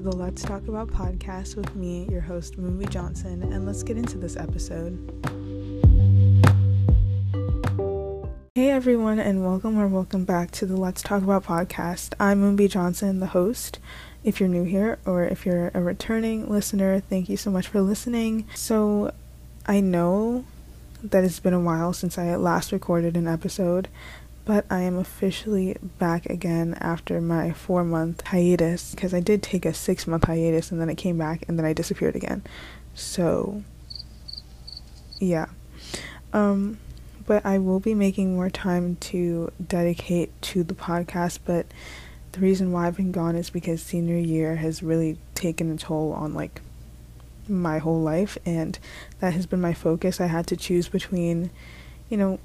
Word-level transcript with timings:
to 0.00 0.10
the 0.10 0.16
Let's 0.16 0.42
Talk 0.42 0.66
About 0.66 0.88
podcast 0.88 1.56
with 1.56 1.76
me, 1.76 2.06
your 2.10 2.22
host, 2.22 2.58
Mumbi 2.58 2.88
Johnson, 2.88 3.42
and 3.42 3.66
let's 3.66 3.82
get 3.82 3.98
into 3.98 4.16
this 4.16 4.34
episode. 4.34 4.96
Hey 8.54 8.70
everyone, 8.70 9.18
and 9.18 9.44
welcome 9.44 9.78
or 9.78 9.88
welcome 9.88 10.24
back 10.24 10.52
to 10.52 10.64
the 10.64 10.76
Let's 10.76 11.02
Talk 11.02 11.22
About 11.22 11.44
podcast. 11.44 12.14
I'm 12.18 12.40
Mumbi 12.40 12.70
Johnson, 12.70 13.20
the 13.20 13.26
host. 13.26 13.78
If 14.24 14.40
you're 14.40 14.48
new 14.48 14.64
here 14.64 14.98
or 15.04 15.24
if 15.24 15.44
you're 15.44 15.70
a 15.74 15.82
returning 15.82 16.48
listener, 16.48 17.00
thank 17.00 17.28
you 17.28 17.36
so 17.36 17.50
much 17.50 17.68
for 17.68 17.82
listening. 17.82 18.46
So, 18.54 19.12
I 19.66 19.80
know 19.80 20.46
that 21.02 21.24
it's 21.24 21.40
been 21.40 21.54
a 21.54 21.60
while 21.60 21.92
since 21.92 22.16
I 22.16 22.34
last 22.36 22.72
recorded 22.72 23.18
an 23.18 23.28
episode 23.28 23.88
but 24.50 24.66
I 24.68 24.80
am 24.80 24.98
officially 24.98 25.76
back 26.00 26.26
again 26.26 26.76
after 26.80 27.20
my 27.20 27.52
four 27.52 27.84
month 27.84 28.26
hiatus 28.26 28.90
because 28.90 29.14
I 29.14 29.20
did 29.20 29.44
take 29.44 29.64
a 29.64 29.72
six 29.72 30.08
month 30.08 30.24
hiatus 30.24 30.72
and 30.72 30.80
then 30.80 30.90
I 30.90 30.96
came 30.96 31.16
back 31.16 31.44
and 31.46 31.56
then 31.56 31.64
I 31.64 31.72
disappeared 31.72 32.16
again. 32.16 32.42
So, 32.92 33.62
yeah. 35.20 35.46
Um, 36.32 36.80
but 37.28 37.46
I 37.46 37.58
will 37.58 37.78
be 37.78 37.94
making 37.94 38.34
more 38.34 38.50
time 38.50 38.96
to 38.96 39.52
dedicate 39.64 40.32
to 40.42 40.64
the 40.64 40.74
podcast. 40.74 41.38
But 41.44 41.66
the 42.32 42.40
reason 42.40 42.72
why 42.72 42.88
I've 42.88 42.96
been 42.96 43.12
gone 43.12 43.36
is 43.36 43.50
because 43.50 43.80
senior 43.80 44.18
year 44.18 44.56
has 44.56 44.82
really 44.82 45.16
taken 45.36 45.70
a 45.70 45.76
toll 45.76 46.12
on 46.12 46.34
like 46.34 46.60
my 47.46 47.78
whole 47.78 48.00
life, 48.00 48.36
and 48.44 48.76
that 49.20 49.32
has 49.32 49.46
been 49.46 49.60
my 49.60 49.74
focus. 49.74 50.20
I 50.20 50.26
had 50.26 50.48
to 50.48 50.56
choose 50.56 50.88
between, 50.88 51.50
you 52.08 52.16
know, 52.16 52.40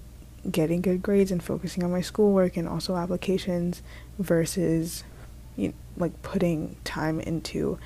getting 0.51 0.81
good 0.81 1.01
grades 1.01 1.31
and 1.31 1.43
focusing 1.43 1.83
on 1.83 1.91
my 1.91 2.01
schoolwork 2.01 2.57
and 2.57 2.67
also 2.67 2.95
applications 2.95 3.81
versus 4.19 5.03
you 5.55 5.69
know, 5.69 5.73
like 5.97 6.21
putting 6.21 6.75
time 6.83 7.19
into 7.19 7.79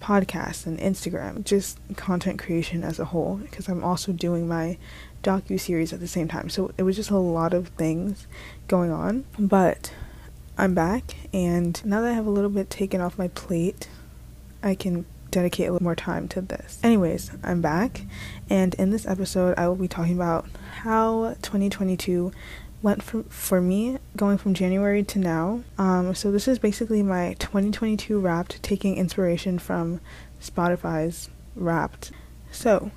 podcasts 0.00 0.66
and 0.66 0.78
Instagram, 0.78 1.44
just 1.44 1.78
content 1.96 2.38
creation 2.38 2.84
as 2.84 2.98
a 2.98 3.06
whole 3.06 3.36
because 3.36 3.68
I'm 3.68 3.82
also 3.82 4.12
doing 4.12 4.46
my 4.46 4.78
docu 5.22 5.58
series 5.58 5.92
at 5.92 6.00
the 6.00 6.06
same 6.06 6.28
time. 6.28 6.48
So 6.48 6.72
it 6.78 6.82
was 6.82 6.96
just 6.96 7.10
a 7.10 7.16
lot 7.16 7.52
of 7.52 7.68
things 7.68 8.26
going 8.68 8.90
on, 8.90 9.24
but 9.38 9.92
I'm 10.58 10.74
back 10.74 11.16
and 11.32 11.84
now 11.84 12.00
that 12.02 12.10
I 12.10 12.14
have 12.14 12.26
a 12.26 12.30
little 12.30 12.50
bit 12.50 12.70
taken 12.70 13.00
off 13.00 13.18
my 13.18 13.28
plate, 13.28 13.88
I 14.62 14.74
can 14.74 15.06
dedicate 15.30 15.68
a 15.68 15.72
little 15.72 15.84
more 15.84 15.96
time 15.96 16.28
to 16.28 16.40
this. 16.40 16.78
Anyways, 16.82 17.30
I'm 17.42 17.60
back, 17.60 18.02
and 18.48 18.74
in 18.74 18.90
this 18.90 19.06
episode, 19.06 19.54
I 19.58 19.68
will 19.68 19.76
be 19.76 19.88
talking 19.88 20.14
about 20.14 20.46
how 20.82 21.34
2022 21.42 22.32
went 22.82 23.02
from 23.02 23.24
for 23.24 23.60
me 23.60 23.98
going 24.16 24.38
from 24.38 24.54
January 24.54 25.02
to 25.02 25.18
now. 25.18 25.62
Um, 25.78 26.14
so 26.14 26.30
this 26.30 26.46
is 26.46 26.58
basically 26.58 27.02
my 27.02 27.34
2022 27.38 28.18
Wrapped, 28.20 28.62
taking 28.62 28.96
inspiration 28.96 29.58
from 29.58 30.00
Spotify's 30.40 31.28
Wrapped. 31.54 32.12
So, 32.50 32.90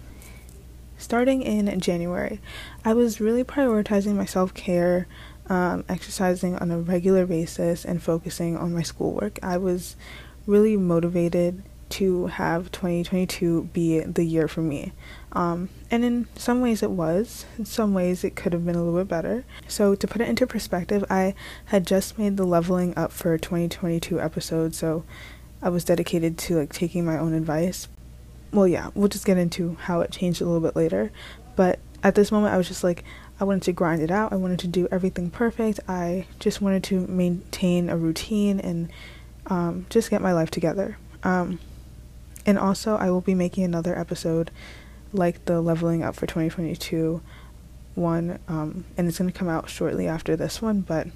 starting 0.97 1.41
in 1.41 1.79
January, 1.79 2.39
I 2.85 2.93
was 2.93 3.19
really 3.19 3.43
prioritizing 3.43 4.15
my 4.15 4.25
self 4.25 4.53
care. 4.53 5.07
Um, 5.47 5.83
exercising 5.89 6.57
on 6.57 6.69
a 6.69 6.77
regular 6.77 7.25
basis 7.25 7.83
and 7.83 8.03
focusing 8.03 8.55
on 8.55 8.71
my 8.71 8.83
schoolwork. 8.83 9.39
I 9.41 9.57
was 9.57 9.95
really 10.45 10.77
motivated 10.77 11.63
to 11.89 12.27
have 12.27 12.71
2022 12.71 13.69
be 13.73 13.99
the 14.01 14.23
year 14.23 14.47
for 14.47 14.61
me. 14.61 14.93
Um, 15.31 15.69
and 15.91 16.03
in 16.03 16.27
some 16.35 16.61
ways 16.61 16.81
it 16.81 16.91
was, 16.91 17.45
in 17.57 17.65
some 17.65 17.93
ways 17.93 18.23
it 18.23 18.35
could 18.35 18.53
have 18.53 18.65
been 18.65 18.75
a 18.75 18.83
little 18.83 18.99
bit 18.99 19.07
better. 19.07 19.45
So, 19.67 19.95
to 19.95 20.07
put 20.07 20.21
it 20.21 20.29
into 20.29 20.47
perspective, 20.47 21.03
I 21.09 21.35
had 21.65 21.85
just 21.85 22.17
made 22.17 22.37
the 22.37 22.45
leveling 22.45 22.97
up 22.97 23.11
for 23.11 23.37
2022 23.37 24.19
episode, 24.19 24.73
so 24.75 25.03
I 25.61 25.69
was 25.69 25.83
dedicated 25.83 26.37
to 26.39 26.57
like 26.57 26.73
taking 26.73 27.05
my 27.05 27.17
own 27.17 27.33
advice. 27.33 27.87
Well, 28.51 28.67
yeah, 28.67 28.89
we'll 28.95 29.09
just 29.09 29.25
get 29.25 29.37
into 29.37 29.75
how 29.81 30.01
it 30.01 30.11
changed 30.11 30.41
a 30.41 30.45
little 30.45 30.61
bit 30.61 30.75
later. 30.75 31.11
But 31.55 31.79
at 32.01 32.15
this 32.15 32.31
moment, 32.31 32.53
I 32.53 32.57
was 32.57 32.67
just 32.67 32.83
like, 32.83 33.03
I 33.39 33.43
wanted 33.43 33.63
to 33.63 33.73
grind 33.73 34.01
it 34.01 34.11
out. 34.11 34.33
I 34.33 34.37
wanted 34.37 34.59
to 34.59 34.67
do 34.67 34.87
everything 34.91 35.29
perfect. 35.29 35.79
I 35.87 36.25
just 36.39 36.61
wanted 36.61 36.83
to 36.85 37.05
maintain 37.07 37.89
a 37.89 37.97
routine 37.97 38.59
and 38.59 38.89
um, 39.47 39.85
just 39.89 40.09
get 40.09 40.21
my 40.21 40.33
life 40.33 40.51
together. 40.51 40.97
Um, 41.23 41.59
and 42.45 42.57
also, 42.57 42.95
I 42.95 43.09
will 43.09 43.21
be 43.21 43.35
making 43.35 43.63
another 43.63 43.97
episode 43.97 44.51
like 45.11 45.45
the 45.45 45.61
leveling 45.61 46.03
up 46.03 46.15
for 46.15 46.27
2022 46.27 47.21
one, 47.95 48.39
um, 48.47 48.85
and 48.97 49.07
it's 49.07 49.19
going 49.19 49.31
to 49.31 49.37
come 49.37 49.49
out 49.49 49.69
shortly 49.69 50.07
after 50.07 50.35
this 50.35 50.61
one, 50.61 50.81
but 50.81 51.07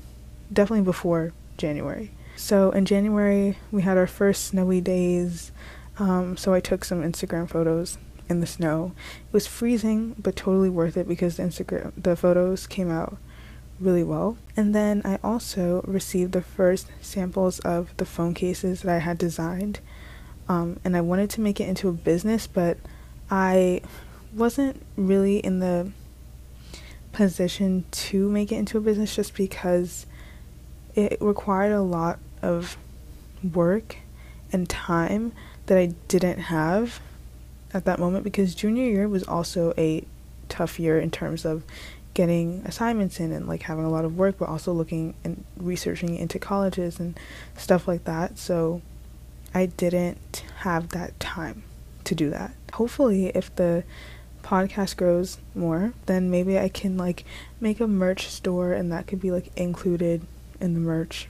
definitely 0.52 0.84
before 0.84 1.32
January. 1.58 2.12
So 2.36 2.72
in 2.72 2.86
January, 2.86 3.58
we 3.72 3.84
had 3.84 3.98
our 3.98 4.08
first 4.08 4.46
snowy 4.46 4.82
days. 4.82 5.52
Um, 5.98 6.36
so 6.36 6.54
I 6.54 6.60
took 6.60 6.84
some 6.84 7.02
Instagram 7.02 7.50
photos 7.50 7.98
in 8.28 8.40
the 8.42 8.48
snow. 8.48 8.94
It 9.28 9.34
was 9.34 9.48
freezing, 9.48 10.16
but 10.18 10.36
totally 10.36 10.70
worth 10.70 10.98
it 10.98 11.08
because 11.08 11.38
the 11.38 11.44
Instagram 11.44 11.92
the 11.96 12.16
photos 12.16 12.68
came 12.68 12.90
out 12.90 13.18
really 13.80 14.04
well. 14.04 14.38
And 14.56 14.74
then 14.74 15.02
I 15.06 15.20
also 15.24 15.84
received 15.86 16.32
the 16.32 16.42
first 16.42 16.88
samples 17.02 17.60
of 17.60 17.96
the 17.98 18.06
phone 18.06 18.34
cases 18.34 18.82
that 18.82 18.96
I 18.96 19.00
had 19.00 19.18
designed 19.18 19.80
um, 20.48 20.80
and 20.84 20.96
I 20.96 21.02
wanted 21.02 21.30
to 21.32 21.42
make 21.42 21.60
it 21.60 21.68
into 21.68 21.90
a 21.90 21.94
business, 21.94 22.48
but 22.48 22.78
I 23.30 23.82
wasn't 24.34 24.82
really 24.98 25.38
in 25.38 25.60
the 25.60 25.92
position 27.12 27.86
to 27.92 28.30
make 28.30 28.52
it 28.52 28.56
into 28.56 28.78
a 28.78 28.82
business 28.82 29.16
just 29.16 29.36
because 29.36 30.06
it 30.96 31.18
required 31.22 31.72
a 31.72 31.82
lot 31.82 32.20
of 32.42 32.78
work 33.54 33.98
and 34.52 34.70
time 34.70 35.32
that 35.68 35.78
I 35.78 35.88
didn't 36.08 36.40
have 36.40 37.00
at 37.74 37.86
that 37.86 38.00
moment 38.00 38.24
because 38.24 38.54
junior 38.54 38.86
year 38.86 39.08
was 39.08 39.24
also 39.24 39.74
a 39.78 40.06
tough 40.50 40.80
year 40.80 41.00
in 41.00 41.10
terms 41.10 41.46
of 41.46 41.64
getting 42.14 42.62
assignments 42.66 43.20
in 43.20 43.32
and 43.32 43.48
like 43.48 43.64
having 43.64 43.86
a 43.86 43.90
lot 43.90 44.06
of 44.06 44.16
work 44.16 44.38
but 44.38 44.48
also 44.48 44.72
looking 44.72 45.16
and 45.24 45.44
researching 45.58 46.16
into 46.16 46.38
colleges 46.38 47.00
and 47.00 47.20
stuff 47.58 47.88
like 47.88 48.04
that. 48.04 48.38
So 48.38 48.82
I 49.54 49.68
didn't 49.68 50.44
have 50.60 50.90
that 50.90 51.20
time 51.20 51.64
to 52.06 52.16
do 52.16 52.30
that. 52.30 52.54
Hopefully, 52.74 53.28
if 53.28 53.56
the 53.56 53.84
podcast 54.44 54.98
grows 54.98 55.38
more, 55.56 55.94
then 56.06 56.30
maybe 56.30 56.60
I 56.60 56.70
can 56.70 56.98
like 56.98 57.24
make 57.60 57.80
a 57.80 57.88
merch 57.88 58.28
store 58.28 58.74
and 58.74 58.92
that 58.92 59.08
could 59.08 59.22
be 59.22 59.32
like 59.32 59.50
included 59.56 60.26
in 60.60 60.74
the 60.74 60.80
merch. 60.80 61.28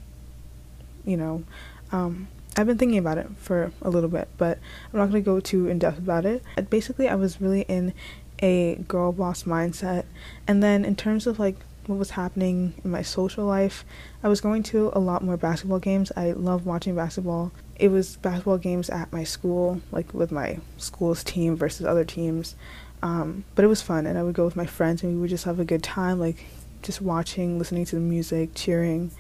You 1.06 1.18
know, 1.18 1.44
um, 1.92 2.28
I've 2.56 2.68
been 2.68 2.78
thinking 2.78 2.98
about 2.98 3.18
it 3.18 3.28
for 3.38 3.72
a 3.82 3.90
little 3.90 4.10
bit, 4.10 4.30
but 4.38 4.60
I'm 4.92 5.00
not 5.00 5.12
to 5.12 5.22
go 5.22 5.40
too 5.40 5.68
in 5.68 5.80
depth 5.80 5.98
about 5.98 6.26
it. 6.26 6.44
Basically, 6.70 7.10
I 7.10 7.16
was 7.16 7.42
really 7.42 7.62
in 7.62 7.94
a 8.42 8.76
girl 8.88 9.12
boss 9.12 9.44
mindset. 9.44 10.06
And 10.48 10.62
then 10.62 10.86
in 10.86 10.96
terms 10.96 11.28
of 11.28 11.40
like 11.40 11.58
what 11.88 12.00
was 12.00 12.12
happening 12.12 12.74
in 12.84 12.92
my 12.92 13.02
social 13.02 13.46
life, 13.46 13.84
I 14.24 14.28
was 14.28 14.42
going 14.42 14.64
to 14.64 14.92
a 14.94 15.00
lot 15.00 15.24
more 15.24 15.38
basketball 15.38 15.80
games. 15.80 16.12
I 16.16 16.32
love 16.32 16.66
watching 16.66 16.96
basketball 16.96 17.52
it 17.76 17.90
was 17.90 18.18
basketball 18.18 18.58
games 18.58 18.90
at 18.90 19.12
my 19.12 19.24
school, 19.24 19.82
like 19.92 20.14
with 20.14 20.32
my 20.32 20.60
school's 20.78 21.24
team 21.24 21.56
versus 21.56 21.86
other 21.86 22.06
teams. 22.06 22.56
Um, 23.02 23.44
but 23.56 23.66
it 23.66 23.68
was 23.68 23.82
fun, 23.82 24.06
and 24.06 24.18
I 24.18 24.24
would 24.24 24.36
go 24.36 24.46
with 24.46 24.56
my 24.56 24.66
friends, 24.66 25.04
and 25.04 25.14
we 25.14 25.22
would 25.22 25.30
just 25.30 25.46
have 25.46 25.60
a 25.60 25.66
good 25.66 25.84
time, 25.84 26.20
like 26.20 26.46
just 26.82 27.02
watching, 27.02 27.58
listening 27.58 27.86
to 27.86 27.96
the 27.96 28.02
music, 28.02 28.52
cheering, 28.56 29.12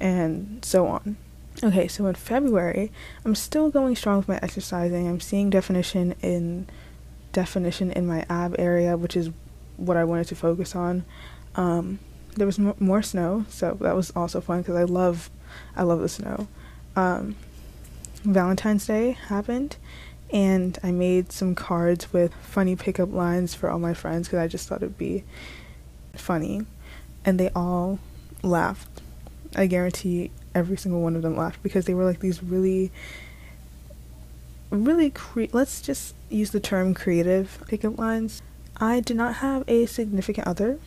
and 0.00 0.64
so 0.64 0.86
on. 0.86 1.16
Okay, 1.62 1.88
so 1.88 2.06
in 2.06 2.14
February, 2.14 2.92
I'm 3.24 3.34
still 3.34 3.68
going 3.68 3.96
strong 3.96 4.18
with 4.18 4.28
my 4.28 4.38
exercising. 4.42 5.08
I'm 5.08 5.20
seeing 5.20 5.50
definition 5.50 6.14
in 6.22 6.68
definition 7.32 7.90
in 7.90 8.06
my 8.06 8.24
ab 8.30 8.54
area, 8.58 8.96
which 8.96 9.16
is 9.16 9.30
what 9.76 9.96
I 9.96 10.04
wanted 10.04 10.28
to 10.28 10.36
focus 10.36 10.76
on. 10.76 11.04
Um, 11.56 11.98
there 12.36 12.46
was 12.46 12.58
more 12.58 13.02
snow, 13.02 13.44
so 13.48 13.76
that 13.80 13.96
was 13.96 14.12
also 14.14 14.40
fun 14.40 14.62
because 14.62 14.76
I 14.76 14.84
love, 14.84 15.30
I 15.76 15.82
love 15.82 16.00
the 16.00 16.08
snow. 16.08 16.46
Um, 16.94 17.34
Valentine's 18.28 18.86
Day 18.86 19.12
happened, 19.12 19.78
and 20.30 20.78
I 20.82 20.90
made 20.90 21.32
some 21.32 21.54
cards 21.54 22.12
with 22.12 22.34
funny 22.34 22.76
pickup 22.76 23.10
lines 23.10 23.54
for 23.54 23.70
all 23.70 23.78
my 23.78 23.94
friends 23.94 24.28
because 24.28 24.40
I 24.40 24.48
just 24.48 24.68
thought 24.68 24.82
it'd 24.82 24.98
be 24.98 25.24
funny, 26.14 26.66
and 27.24 27.40
they 27.40 27.48
all 27.56 27.98
laughed. 28.42 29.00
I 29.56 29.66
guarantee 29.66 30.30
every 30.54 30.76
single 30.76 31.00
one 31.00 31.16
of 31.16 31.22
them 31.22 31.38
laughed 31.38 31.62
because 31.62 31.86
they 31.86 31.94
were 31.94 32.04
like 32.04 32.20
these 32.20 32.42
really, 32.42 32.92
really 34.68 35.08
cre- 35.08 35.44
let's 35.52 35.80
just 35.80 36.14
use 36.28 36.50
the 36.50 36.60
term 36.60 36.92
creative 36.92 37.64
pickup 37.66 37.98
lines. 37.98 38.42
I 38.76 39.00
did 39.00 39.16
not 39.16 39.36
have 39.36 39.64
a 39.66 39.86
significant 39.86 40.46
other, 40.46 40.78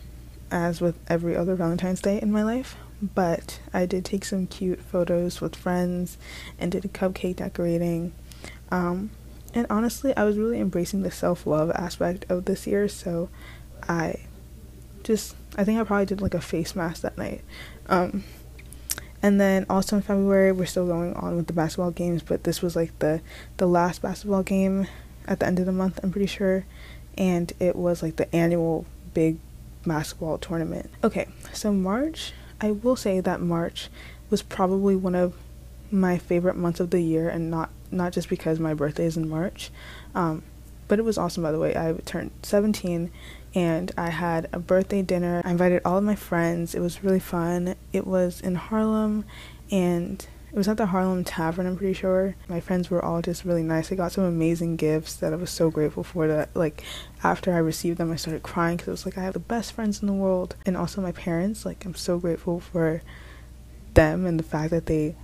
as 0.52 0.80
with 0.80 0.96
every 1.08 1.36
other 1.36 1.56
Valentine's 1.56 2.02
Day 2.02 2.22
in 2.22 2.32
my 2.32 2.44
life, 2.44 2.76
but 3.02 3.60
I 3.74 3.86
did 3.86 4.06
take 4.06 4.26
some 4.26 4.48
cute 4.48 4.82
photos 4.82 5.42
with 5.42 5.56
friends 5.56 6.18
and 6.60 6.72
did 6.72 6.84
cupcake 6.94 7.38
decorating. 7.38 8.14
Um, 8.72 9.12
and 9.54 9.68
honestly, 9.70 10.16
I 10.16 10.24
was 10.24 10.38
really 10.38 10.60
embracing 10.60 11.02
the 11.02 11.12
self 11.12 11.46
love 11.46 11.72
aspect 11.72 12.26
of 12.30 12.46
this 12.46 12.66
year, 12.68 12.88
so 12.88 13.30
I 13.88 14.16
just, 15.04 15.36
I 15.58 15.64
think 15.64 15.80
I 15.80 15.84
probably 15.84 16.06
did 16.06 16.22
like 16.22 16.34
a 16.34 16.42
face 16.42 16.76
mask 16.76 17.02
that 17.02 17.18
night. 17.18 17.42
Um, 17.88 18.24
And 19.24 19.40
then 19.40 19.68
also 19.70 19.98
in 19.98 20.02
February, 20.02 20.52
we're 20.52 20.66
still 20.66 20.88
going 20.88 21.14
on 21.14 21.36
with 21.36 21.46
the 21.46 21.54
basketball 21.54 21.92
games, 21.92 22.24
but 22.24 22.44
this 22.44 22.62
was 22.64 22.76
like 22.76 22.98
the 23.00 23.22
the 23.58 23.68
last 23.68 24.02
basketball 24.02 24.42
game 24.42 24.88
at 25.28 25.40
the 25.40 25.46
end 25.46 25.60
of 25.60 25.68
the 25.68 25.72
month, 25.72 26.00
I'm 26.02 26.12
pretty 26.12 26.26
sure, 26.28 26.66
and 27.18 27.54
it 27.60 27.76
was 27.76 28.02
like 28.02 28.16
the 28.16 28.34
annual 28.36 28.86
big 29.14 29.38
basketball 29.86 30.40
tournament. 30.40 30.90
Okay, 31.04 31.28
so 31.54 31.72
March, 31.72 32.34
I 32.62 32.72
will 32.72 32.96
say 32.96 33.20
that 33.20 33.42
March 33.42 33.90
was 34.30 34.42
probably 34.42 34.96
one 34.96 35.16
of 35.16 35.34
my 35.92 36.18
favorite 36.18 36.56
months 36.56 36.80
of 36.80 36.92
the 36.92 37.02
year, 37.02 37.28
and 37.28 37.50
not 37.50 37.70
not 37.92 38.14
just 38.14 38.30
because 38.30 38.60
my 38.60 38.74
birthday 38.74 39.06
is 39.06 39.18
in 39.18 39.28
March, 39.28 39.72
um, 40.16 40.44
but 40.88 41.00
it 41.00 41.02
was 41.04 41.18
awesome. 41.18 41.44
By 41.44 41.52
the 41.52 41.60
way, 41.60 41.76
I 41.76 41.94
turned 42.06 42.32
17, 42.44 43.12
and 43.56 43.92
I 43.98 44.10
had 44.10 44.48
a 44.54 44.60
birthday 44.60 45.02
dinner. 45.02 45.42
I 45.44 45.52
invited 45.52 45.82
all 45.84 45.98
of 45.98 46.04
my 46.04 46.16
friends. 46.16 46.74
It 46.74 46.80
was 46.80 47.04
really 47.04 47.20
fun. 47.20 47.76
It 47.92 48.08
was 48.08 48.40
in 48.40 48.56
Harlem, 48.56 49.26
and 49.72 50.26
it 50.52 50.58
was 50.58 50.68
at 50.68 50.78
the 50.78 50.88
Harlem 50.88 51.24
Tavern, 51.24 51.66
I'm 51.66 51.78
pretty 51.78 51.94
sure. 51.94 52.36
My 52.50 52.60
friends 52.60 52.90
were 52.90 53.04
all 53.04 53.22
just 53.22 53.46
really 53.46 53.64
nice. 53.64 53.92
I 53.92 53.96
got 53.96 54.12
some 54.12 54.26
amazing 54.26 54.76
gifts 54.76 55.16
that 55.16 55.32
I 55.32 55.38
was 55.38 55.50
so 55.50 55.72
grateful 55.72 56.04
for 56.04 56.28
that 56.28 56.56
like 56.56 56.84
after 57.24 57.54
I 57.54 57.58
received 57.58 57.98
them 57.98 58.12
I 58.12 58.18
started 58.18 58.44
crying 58.44 58.78
cuz 58.78 58.88
it 58.88 58.92
was 58.92 59.06
like 59.06 59.18
I 59.18 59.24
have 59.24 59.34
the 59.34 59.40
best 59.40 59.74
friends 59.74 60.02
in 60.02 60.08
the 60.08 60.14
world 60.14 60.56
and 60.66 60.76
also 60.76 61.02
my 61.02 61.14
parents. 61.14 61.66
Like 61.66 61.86
I'm 61.86 61.96
so 61.96 62.20
grateful 62.20 62.60
for 62.60 63.02
them 63.94 64.26
and 64.26 64.40
the 64.40 64.44
fact 64.44 64.72
that 64.72 64.88
they 64.88 65.16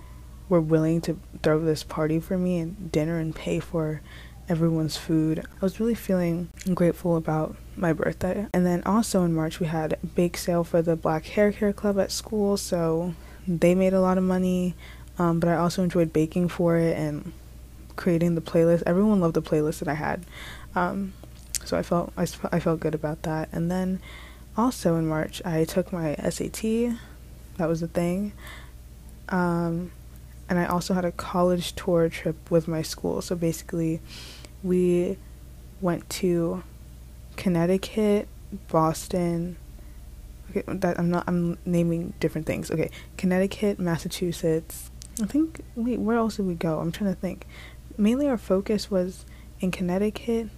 were 0.48 0.60
willing 0.60 1.00
to 1.02 1.18
throw 1.42 1.60
this 1.60 1.82
party 1.82 2.18
for 2.20 2.38
me 2.38 2.58
and 2.58 2.90
dinner 2.90 3.18
and 3.18 3.34
pay 3.34 3.60
for 3.60 4.00
everyone's 4.48 4.96
food. 4.96 5.40
I 5.40 5.60
was 5.60 5.78
really 5.78 5.94
feeling 5.94 6.48
grateful 6.74 7.16
about 7.16 7.56
my 7.76 7.92
birthday. 7.92 8.46
And 8.52 8.64
then 8.64 8.82
also 8.84 9.24
in 9.24 9.34
March 9.34 9.60
we 9.60 9.66
had 9.66 9.94
a 10.02 10.06
bake 10.06 10.36
sale 10.36 10.64
for 10.64 10.82
the 10.82 10.96
Black 10.96 11.26
Hair 11.26 11.52
Care 11.52 11.72
Club 11.72 11.98
at 11.98 12.10
school, 12.10 12.56
so 12.56 13.14
they 13.46 13.74
made 13.74 13.92
a 13.92 14.00
lot 14.00 14.18
of 14.18 14.24
money. 14.24 14.74
Um, 15.18 15.40
but 15.40 15.48
I 15.48 15.56
also 15.56 15.82
enjoyed 15.82 16.12
baking 16.12 16.48
for 16.48 16.76
it 16.76 16.96
and 16.96 17.32
creating 17.96 18.34
the 18.34 18.40
playlist. 18.40 18.82
Everyone 18.86 19.20
loved 19.20 19.34
the 19.34 19.42
playlist 19.42 19.80
that 19.80 19.88
I 19.88 19.94
had, 19.94 20.24
um, 20.74 21.12
so 21.64 21.76
I 21.76 21.82
felt 21.82 22.12
I, 22.16 22.26
I 22.52 22.60
felt 22.60 22.80
good 22.80 22.94
about 22.94 23.22
that. 23.22 23.48
And 23.52 23.70
then 23.70 24.00
also 24.56 24.96
in 24.96 25.06
March, 25.06 25.42
I 25.44 25.64
took 25.64 25.92
my 25.92 26.14
SAT. 26.16 26.96
That 27.56 27.68
was 27.68 27.82
a 27.82 27.88
thing. 27.88 28.32
Um, 29.28 29.90
and 30.48 30.58
I 30.58 30.66
also 30.66 30.94
had 30.94 31.04
a 31.04 31.12
college 31.12 31.74
tour 31.74 32.08
trip 32.08 32.50
with 32.50 32.68
my 32.68 32.82
school. 32.82 33.20
So 33.20 33.36
basically, 33.36 34.00
we 34.62 35.18
went 35.80 36.08
to 36.10 36.62
Connecticut, 37.36 38.28
Boston. 38.68 39.56
Okay, 40.50 40.62
that 40.66 40.98
I'm 40.98 41.10
not. 41.10 41.24
I'm 41.26 41.58
naming 41.66 42.14
different 42.20 42.46
things. 42.46 42.70
Okay, 42.70 42.90
Connecticut, 43.18 43.78
Massachusetts, 43.78 44.87
I 45.20 45.26
think, 45.26 45.60
wait, 45.74 45.98
where 45.98 46.16
else 46.16 46.36
did 46.36 46.46
we 46.46 46.54
go? 46.54 46.78
I'm 46.78 46.92
trying 46.92 47.14
to 47.14 47.20
think. 47.20 47.46
Mainly 47.96 48.28
our 48.28 48.38
focus 48.38 48.90
was 48.90 49.24
in 49.60 49.70
Connecticut 49.70 50.48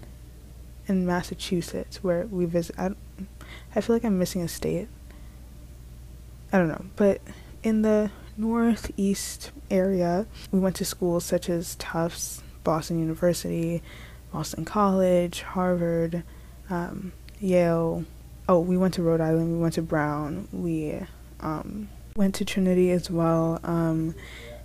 and 0.86 1.06
Massachusetts, 1.06 2.02
where 2.02 2.26
we 2.26 2.44
visit. 2.44 2.76
I, 2.78 2.90
I 3.74 3.80
feel 3.80 3.96
like 3.96 4.04
I'm 4.04 4.18
missing 4.18 4.42
a 4.42 4.48
state. 4.48 4.88
I 6.52 6.58
don't 6.58 6.68
know. 6.68 6.84
But 6.96 7.20
in 7.62 7.82
the 7.82 8.10
northeast 8.36 9.52
area, 9.70 10.26
we 10.50 10.58
went 10.58 10.76
to 10.76 10.84
schools 10.84 11.24
such 11.24 11.48
as 11.48 11.76
Tufts, 11.76 12.42
Boston 12.64 12.98
University, 12.98 13.82
Boston 14.32 14.64
College, 14.64 15.42
Harvard, 15.42 16.22
um, 16.68 17.12
Yale. 17.40 18.04
Oh, 18.48 18.60
we 18.60 18.76
went 18.76 18.94
to 18.94 19.02
Rhode 19.02 19.20
Island, 19.20 19.52
we 19.52 19.58
went 19.58 19.74
to 19.74 19.82
Brown, 19.82 20.48
we 20.52 21.00
um, 21.40 21.88
went 22.16 22.34
to 22.36 22.44
Trinity 22.44 22.90
as 22.90 23.10
well. 23.10 23.60
Um, 23.62 24.14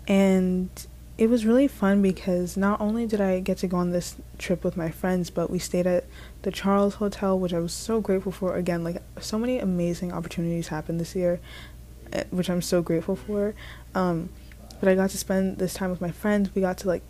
and 0.07 0.69
it 1.18 1.30
was 1.30 1.46
really 1.46 1.68
fun 1.68 2.02
because 2.02 2.57
not 2.57 2.81
only 2.81 3.06
did 3.06 3.22
I 3.22 3.40
get 3.40 3.60
to 3.60 3.68
go 3.68 3.78
on 3.78 3.92
this 3.92 4.18
trip 4.38 4.63
with 4.63 4.75
my 4.75 4.90
friends, 4.90 5.30
but 5.30 5.50
we 5.50 5.60
stayed 5.60 5.88
at 5.88 6.04
the 6.42 6.52
Charles 6.52 6.96
Hotel, 6.96 7.40
which 7.40 7.54
I 7.54 7.60
was 7.60 7.72
so 7.72 8.02
grateful 8.02 8.34
for. 8.34 8.56
Again, 8.56 8.84
like 8.84 9.02
so 9.22 9.40
many 9.40 9.57
amazing 9.60 10.12
opportunities 10.12 10.68
happened 10.68 11.00
this 11.00 11.16
year, 11.16 11.40
eh, 12.12 12.25
which 12.31 12.50
I'm 12.50 12.62
so 12.62 12.81
grateful 12.81 13.16
for. 13.16 13.56
Um, 13.94 14.30
but 14.81 14.90
I 14.90 14.96
got 14.96 15.10
to 15.12 15.18
spend 15.18 15.57
this 15.57 15.74
time 15.74 15.90
with 15.90 16.02
my 16.02 16.12
friends. 16.12 16.54
We 16.54 16.62
got 16.62 16.78
to 16.80 16.88
like 16.90 17.04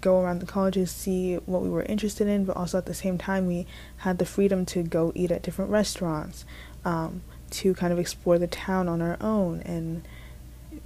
go 0.00 0.20
around 0.20 0.40
the 0.40 0.46
colleges, 0.46 0.90
see 0.90 1.34
what 1.44 1.60
we 1.60 1.68
were 1.68 1.82
interested 1.82 2.26
in, 2.26 2.46
but 2.46 2.56
also 2.56 2.78
at 2.78 2.86
the 2.86 2.94
same 2.94 3.18
time, 3.18 3.46
we 3.46 3.66
had 3.98 4.18
the 4.18 4.24
freedom 4.24 4.64
to 4.66 4.82
go 4.82 5.12
eat 5.14 5.30
at 5.30 5.42
different 5.42 5.70
restaurants, 5.70 6.46
um, 6.86 7.22
to 7.50 7.74
kind 7.74 7.92
of 7.92 7.98
explore 7.98 8.38
the 8.38 8.46
town 8.46 8.88
on 8.88 9.02
our 9.02 9.18
own 9.20 9.60
and 9.60 10.02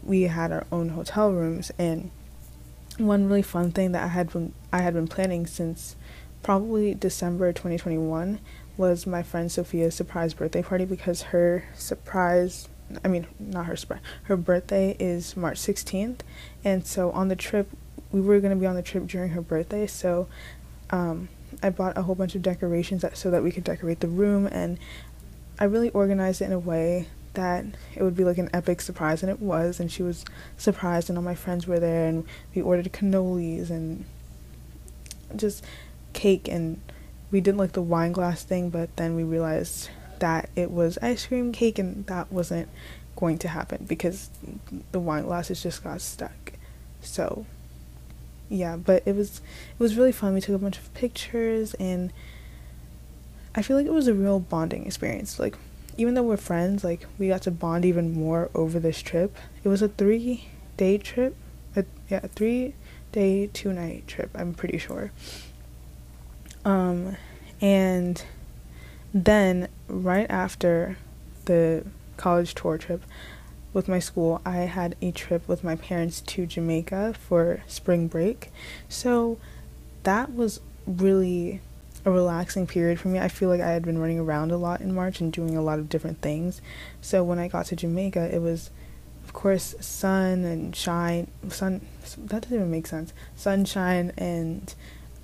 we 0.07 0.23
had 0.23 0.53
our 0.53 0.67
own 0.71 0.91
hotel 0.91 1.33
rooms 1.33 1.71
and 1.79 2.11
one 2.99 3.29
really 3.29 3.43
fun 3.43 3.73
thing 3.73 3.93
that 3.93 4.05
I 4.05 4.09
had 4.09 4.33
been 4.33 4.53
I 4.73 4.79
had 4.79 4.95
been 4.95 5.09
planning 5.09 5.47
since 5.47 5.97
probably 6.43 6.95
December 6.95 7.53
2021 7.53 8.41
was 8.77 9.07
my 9.07 9.23
friend 9.23 9.51
Sophia's 9.51 9.95
surprise 9.95 10.35
birthday 10.35 10.63
party 10.63 10.85
because 10.85 11.23
her 11.23 11.65
surprise 11.75 12.69
I 13.05 13.09
mean 13.09 13.27
not 13.39 13.67
her 13.67 13.77
surprise 13.77 14.01
her 14.25 14.37
birthday 14.37 14.97
is 14.99 15.37
March 15.37 15.59
16th 15.59 16.21
and 16.65 16.87
so 16.87 17.11
on 17.11 17.29
the 17.29 17.37
trip 17.37 17.69
we 18.13 18.21
were 18.21 18.41
going 18.41 18.55
to 18.55 18.61
be 18.61 18.67
on 18.67 18.77
the 18.77 18.83
trip 18.83 19.07
during 19.07 19.31
her 19.31 19.43
birthday 19.43 19.87
so 19.87 20.29
um, 20.91 21.29
I 21.63 21.71
bought 21.71 21.99
a 21.99 22.03
whole 22.03 22.15
bunch 22.15 22.35
of 22.35 22.43
decorations 22.43 23.03
that, 23.03 23.17
so 23.17 23.31
that 23.31 23.43
we 23.43 23.51
could 23.51 23.65
decorate 23.65 24.01
the 24.01 24.09
room 24.09 24.47
and 24.47 24.79
I 25.59 25.65
really 25.65 25.91
organized 25.91 26.43
it 26.43 26.47
in 26.47 26.53
a 26.53 26.59
way 26.59 27.09
that 27.37 27.65
it 27.95 28.03
would 28.03 28.17
be 28.17 28.25
like 28.25 28.39
an 28.39 28.51
epic 28.53 28.81
surprise, 28.81 29.23
and 29.23 29.31
it 29.31 29.41
was. 29.41 29.81
And 29.81 29.91
she 29.91 30.03
was 30.03 30.25
surprised, 30.57 31.09
and 31.09 31.17
all 31.17 31.25
my 31.25 31.35
friends 31.35 31.67
were 31.67 31.79
there, 31.79 32.07
and 32.07 32.25
we 32.55 32.61
ordered 32.61 32.93
cannolis 32.93 33.71
and 33.71 34.05
just 35.35 35.65
cake, 36.13 36.49
and 36.49 36.81
we 37.31 37.41
did 37.41 37.57
like 37.57 37.73
the 37.73 37.83
wine 37.83 38.13
glass 38.13 38.43
thing, 38.43 38.71
but 38.71 38.95
then 38.97 39.15
we 39.17 39.23
realized 39.23 39.89
that 40.19 40.51
it 40.57 40.71
was 40.71 40.99
ice 41.01 41.27
cream 41.27 41.53
cake, 41.53 41.79
and 41.79 42.07
that 42.07 42.33
wasn't 42.33 42.69
going 43.17 43.39
to 43.39 43.49
happen 43.49 43.85
because 43.89 44.29
the 44.93 45.01
wine 45.01 45.25
glasses 45.25 45.63
just 45.63 45.83
got 45.83 46.01
stuck. 46.01 46.53
So, 47.01 47.47
yeah, 48.49 48.77
but 48.77 49.03
it 49.07 49.17
was 49.17 49.39
it 49.39 49.81
was 49.83 49.97
really 49.97 50.13
fun. 50.13 50.35
We 50.35 50.41
took 50.41 50.55
a 50.55 50.59
bunch 50.59 50.79
of 50.79 50.93
pictures, 50.95 51.75
and 51.75 52.13
I 53.55 53.63
feel 53.63 53.77
like 53.77 53.87
it 53.87 53.93
was 53.93 54.09
a 54.09 54.15
real 54.15 54.39
bonding 54.39 54.87
experience. 54.87 55.39
Like 55.39 55.57
even 55.97 56.15
though 56.15 56.23
we're 56.23 56.37
friends, 56.37 56.85
like 56.85 57.07
we 57.19 57.29
got 57.29 57.43
to 57.43 57.51
bond 57.51 57.85
even 57.85 58.13
more 58.13 58.51
over 58.55 58.79
this 58.79 59.03
trip. 59.03 59.37
It 59.65 59.69
was 59.69 59.83
a 59.83 59.89
three 59.89 60.49
day 60.77 60.99
trip. 60.99 61.37
A, 61.75 61.85
yeah, 62.09 62.21
a 62.23 62.29
three 62.29 62.75
day, 63.13 63.49
two 63.53 63.73
night 63.73 64.07
trip, 64.07 64.31
I'm 64.35 64.55
pretty 64.55 64.79
sure. 64.79 65.11
Um, 66.65 67.17
and 67.61 68.23
then 69.15 69.69
right 69.89 70.27
after 70.29 70.99
the 71.47 71.85
college 72.17 72.55
tour 72.55 72.77
trip 72.77 73.03
with 73.73 73.89
my 73.89 73.99
school, 73.99 74.41
I 74.45 74.59
had 74.59 74.97
a 75.01 75.13
trip 75.13 75.47
with 75.49 75.63
my 75.63 75.77
parents 75.77 76.21
to 76.23 76.47
Jamaica 76.47 77.15
for 77.15 77.63
spring 77.67 78.09
break. 78.09 78.51
So 78.89 79.39
that 80.03 80.35
was 80.35 80.61
really 80.87 81.61
a 82.07 82.11
relaxing 82.11 82.69
period 82.69 83.01
for 83.01 83.09
me. 83.09 83.19
I 83.19 83.27
feel 83.27 83.49
like 83.49 83.61
I 83.61 83.71
had 83.71 83.85
been 83.85 83.99
running 83.99 84.21
around 84.21 84.53
a 84.53 84.57
lot 84.57 84.81
in 84.81 84.95
March 84.95 85.21
and 85.21 85.33
doing 85.33 85.57
a 85.57 85.63
lot 85.63 85.81
of 85.81 85.89
different 85.89 86.23
things. 86.23 86.63
So 87.01 87.25
when 87.25 87.41
I 87.41 87.49
got 87.49 87.67
to 87.67 87.77
Jamaica, 87.77 88.33
it 88.33 88.39
was, 88.39 88.71
of 89.25 89.33
course, 89.33 89.75
sun 89.81 90.45
and 90.45 90.75
shine. 90.75 91.27
Sun, 91.49 91.81
that 92.17 92.43
doesn't 92.43 92.57
even 92.57 92.71
make 92.71 92.87
sense. 92.87 93.13
Sunshine 93.35 94.13
and 94.17 94.73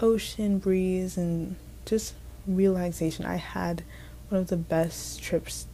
ocean 0.01 0.59
breeze 0.59 1.17
and 1.17 1.55
just 1.87 2.15
relaxation. 2.49 3.25
I 3.25 3.37
had 3.37 3.85
one 4.29 4.41
of 4.41 4.49
the 4.49 4.57
best 4.57 5.23
trips 5.23 5.67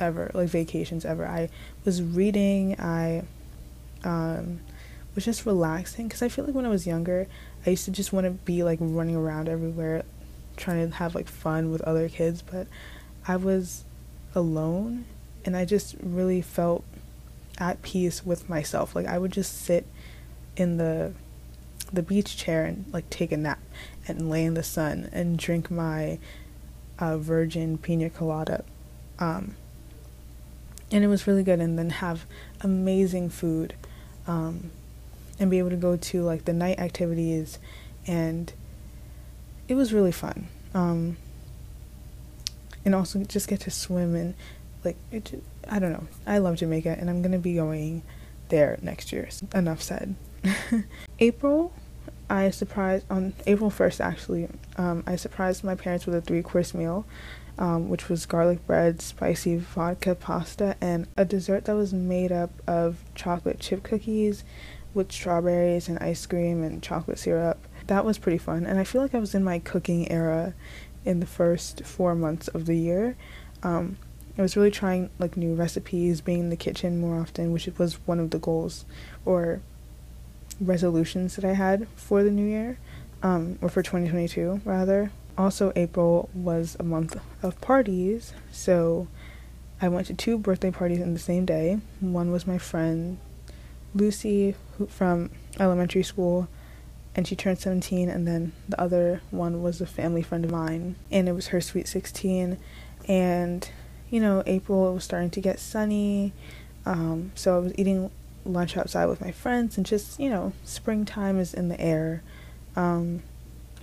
ever, 0.00 0.32
like 0.34 0.48
vacations 0.48 1.04
ever. 1.04 1.24
I 1.24 1.48
was 1.84 2.02
reading, 2.02 2.74
I 2.80 3.22
um, 4.02 4.58
was 5.14 5.24
just 5.24 5.46
relaxing 5.46 6.08
because 6.08 6.22
I 6.22 6.28
feel 6.28 6.44
like 6.44 6.56
when 6.56 6.66
I 6.66 6.70
was 6.70 6.88
younger, 6.88 7.28
I 7.66 7.70
used 7.70 7.84
to 7.86 7.90
just 7.90 8.12
want 8.12 8.24
to 8.24 8.30
be 8.30 8.62
like 8.62 8.78
running 8.80 9.16
around 9.16 9.48
everywhere 9.48 10.04
trying 10.56 10.88
to 10.88 10.96
have 10.96 11.14
like 11.14 11.28
fun 11.28 11.70
with 11.70 11.82
other 11.82 12.08
kids, 12.08 12.42
but 12.42 12.66
I 13.28 13.36
was 13.36 13.84
alone 14.34 15.04
and 15.44 15.56
I 15.56 15.64
just 15.64 15.96
really 16.02 16.40
felt 16.40 16.84
at 17.58 17.82
peace 17.82 18.24
with 18.24 18.48
myself. 18.48 18.94
Like 18.94 19.06
I 19.06 19.18
would 19.18 19.32
just 19.32 19.62
sit 19.62 19.86
in 20.56 20.76
the 20.76 21.12
the 21.92 22.02
beach 22.02 22.36
chair 22.36 22.64
and 22.64 22.84
like 22.92 23.08
take 23.10 23.30
a 23.30 23.36
nap 23.36 23.60
and 24.08 24.28
lay 24.28 24.44
in 24.44 24.54
the 24.54 24.62
sun 24.62 25.08
and 25.12 25.38
drink 25.38 25.70
my 25.70 26.18
uh, 26.98 27.16
virgin 27.16 27.78
pina 27.78 28.10
colada. 28.10 28.64
Um, 29.18 29.56
and 30.90 31.04
it 31.04 31.08
was 31.08 31.26
really 31.26 31.42
good 31.42 31.60
and 31.60 31.78
then 31.78 31.90
have 31.90 32.26
amazing 32.60 33.30
food. 33.30 33.74
Um, 34.26 34.70
and 35.38 35.50
be 35.50 35.58
able 35.58 35.70
to 35.70 35.76
go 35.76 35.96
to 35.96 36.22
like 36.22 36.44
the 36.44 36.52
night 36.52 36.78
activities 36.78 37.58
and 38.06 38.52
it 39.68 39.74
was 39.74 39.92
really 39.92 40.12
fun 40.12 40.48
um, 40.74 41.16
and 42.84 42.94
also 42.94 43.22
just 43.24 43.48
get 43.48 43.60
to 43.60 43.70
swim 43.70 44.14
and 44.14 44.34
like 44.84 44.96
it 45.10 45.42
I 45.68 45.78
don't 45.78 45.92
know. 45.92 46.06
I 46.26 46.38
love 46.38 46.56
Jamaica 46.56 46.96
and 46.98 47.10
I'm 47.10 47.22
to 47.32 47.38
be 47.38 47.54
going 47.54 48.02
there 48.48 48.78
next 48.82 49.12
year. 49.12 49.28
Enough 49.54 49.82
said. 49.82 50.14
April, 51.18 51.72
I 52.30 52.50
surprised 52.50 53.04
on 53.10 53.34
April 53.46 53.70
1st 53.70 54.00
actually. 54.00 54.48
Um, 54.76 55.02
I 55.06 55.16
surprised 55.16 55.64
my 55.64 55.74
parents 55.74 56.06
with 56.06 56.14
a 56.14 56.20
three 56.20 56.42
course 56.42 56.72
meal, 56.72 57.04
um, 57.58 57.88
which 57.88 58.08
was 58.08 58.26
garlic 58.26 58.64
bread, 58.66 59.02
spicy 59.02 59.56
vodka 59.56 60.14
pasta, 60.14 60.76
and 60.80 61.08
a 61.16 61.24
dessert 61.24 61.64
that 61.64 61.74
was 61.74 61.92
made 61.92 62.30
up 62.30 62.50
of 62.66 62.98
chocolate 63.14 63.58
chip 63.58 63.82
cookies 63.82 64.44
with 64.96 65.12
strawberries 65.12 65.88
and 65.88 65.98
ice 66.00 66.24
cream 66.26 66.64
and 66.64 66.82
chocolate 66.82 67.18
syrup. 67.18 67.58
That 67.86 68.04
was 68.04 68.18
pretty 68.18 68.38
fun, 68.38 68.66
and 68.66 68.80
I 68.80 68.84
feel 68.84 69.02
like 69.02 69.14
I 69.14 69.20
was 69.20 69.34
in 69.34 69.44
my 69.44 69.60
cooking 69.60 70.10
era 70.10 70.54
in 71.04 71.20
the 71.20 71.26
first 71.26 71.84
four 71.84 72.16
months 72.16 72.48
of 72.48 72.66
the 72.66 72.76
year. 72.76 73.16
Um, 73.62 73.98
I 74.36 74.42
was 74.42 74.56
really 74.56 74.70
trying 74.70 75.10
like 75.18 75.36
new 75.36 75.54
recipes, 75.54 76.20
being 76.20 76.40
in 76.40 76.50
the 76.50 76.56
kitchen 76.56 76.98
more 76.98 77.20
often, 77.20 77.52
which 77.52 77.68
was 77.78 77.94
one 78.06 78.18
of 78.18 78.30
the 78.30 78.38
goals 78.38 78.84
or 79.24 79.60
resolutions 80.60 81.36
that 81.36 81.44
I 81.44 81.52
had 81.52 81.86
for 81.94 82.24
the 82.24 82.30
new 82.30 82.46
year, 82.46 82.78
um, 83.22 83.58
or 83.62 83.68
for 83.68 83.82
2022 83.82 84.62
rather. 84.64 85.12
Also, 85.38 85.72
April 85.76 86.30
was 86.34 86.76
a 86.80 86.82
month 86.82 87.20
of 87.42 87.60
parties, 87.60 88.32
so 88.50 89.06
I 89.80 89.88
went 89.88 90.06
to 90.06 90.14
two 90.14 90.38
birthday 90.38 90.70
parties 90.70 91.00
in 91.00 91.12
the 91.12 91.20
same 91.20 91.44
day. 91.44 91.78
One 92.00 92.32
was 92.32 92.46
my 92.46 92.56
friend 92.56 93.18
Lucy 93.96 94.54
who, 94.76 94.86
from 94.86 95.30
elementary 95.58 96.02
school, 96.02 96.48
and 97.14 97.26
she 97.26 97.34
turned 97.34 97.58
17, 97.58 98.08
and 98.08 98.26
then 98.26 98.52
the 98.68 98.80
other 98.80 99.22
one 99.30 99.62
was 99.62 99.80
a 99.80 99.86
family 99.86 100.22
friend 100.22 100.44
of 100.44 100.50
mine, 100.50 100.96
and 101.10 101.28
it 101.28 101.32
was 101.32 101.48
her 101.48 101.60
sweet 101.60 101.88
16. 101.88 102.58
And 103.08 103.70
you 104.10 104.20
know, 104.20 104.42
April 104.46 104.94
was 104.94 105.04
starting 105.04 105.30
to 105.30 105.40
get 105.40 105.58
sunny, 105.58 106.32
um, 106.84 107.32
so 107.34 107.56
I 107.56 107.58
was 107.58 107.72
eating 107.76 108.10
lunch 108.44 108.76
outside 108.76 109.06
with 109.06 109.20
my 109.20 109.32
friends, 109.32 109.76
and 109.76 109.86
just 109.86 110.20
you 110.20 110.28
know, 110.28 110.52
springtime 110.64 111.38
is 111.38 111.54
in 111.54 111.68
the 111.68 111.80
air. 111.80 112.22
Um, 112.76 113.22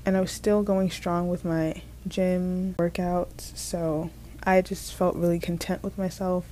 and 0.06 0.16
I 0.16 0.22
was 0.22 0.32
still 0.32 0.64
going 0.64 0.92
strong 0.92 1.30
with 1.30 1.44
my 1.44 1.82
gym 2.08 2.76
workouts, 2.78 3.58
so 3.58 4.12
I 4.44 4.62
just 4.62 4.94
felt 4.94 5.16
really 5.16 5.40
content 5.40 5.84
with 5.84 5.98
myself. 5.98 6.46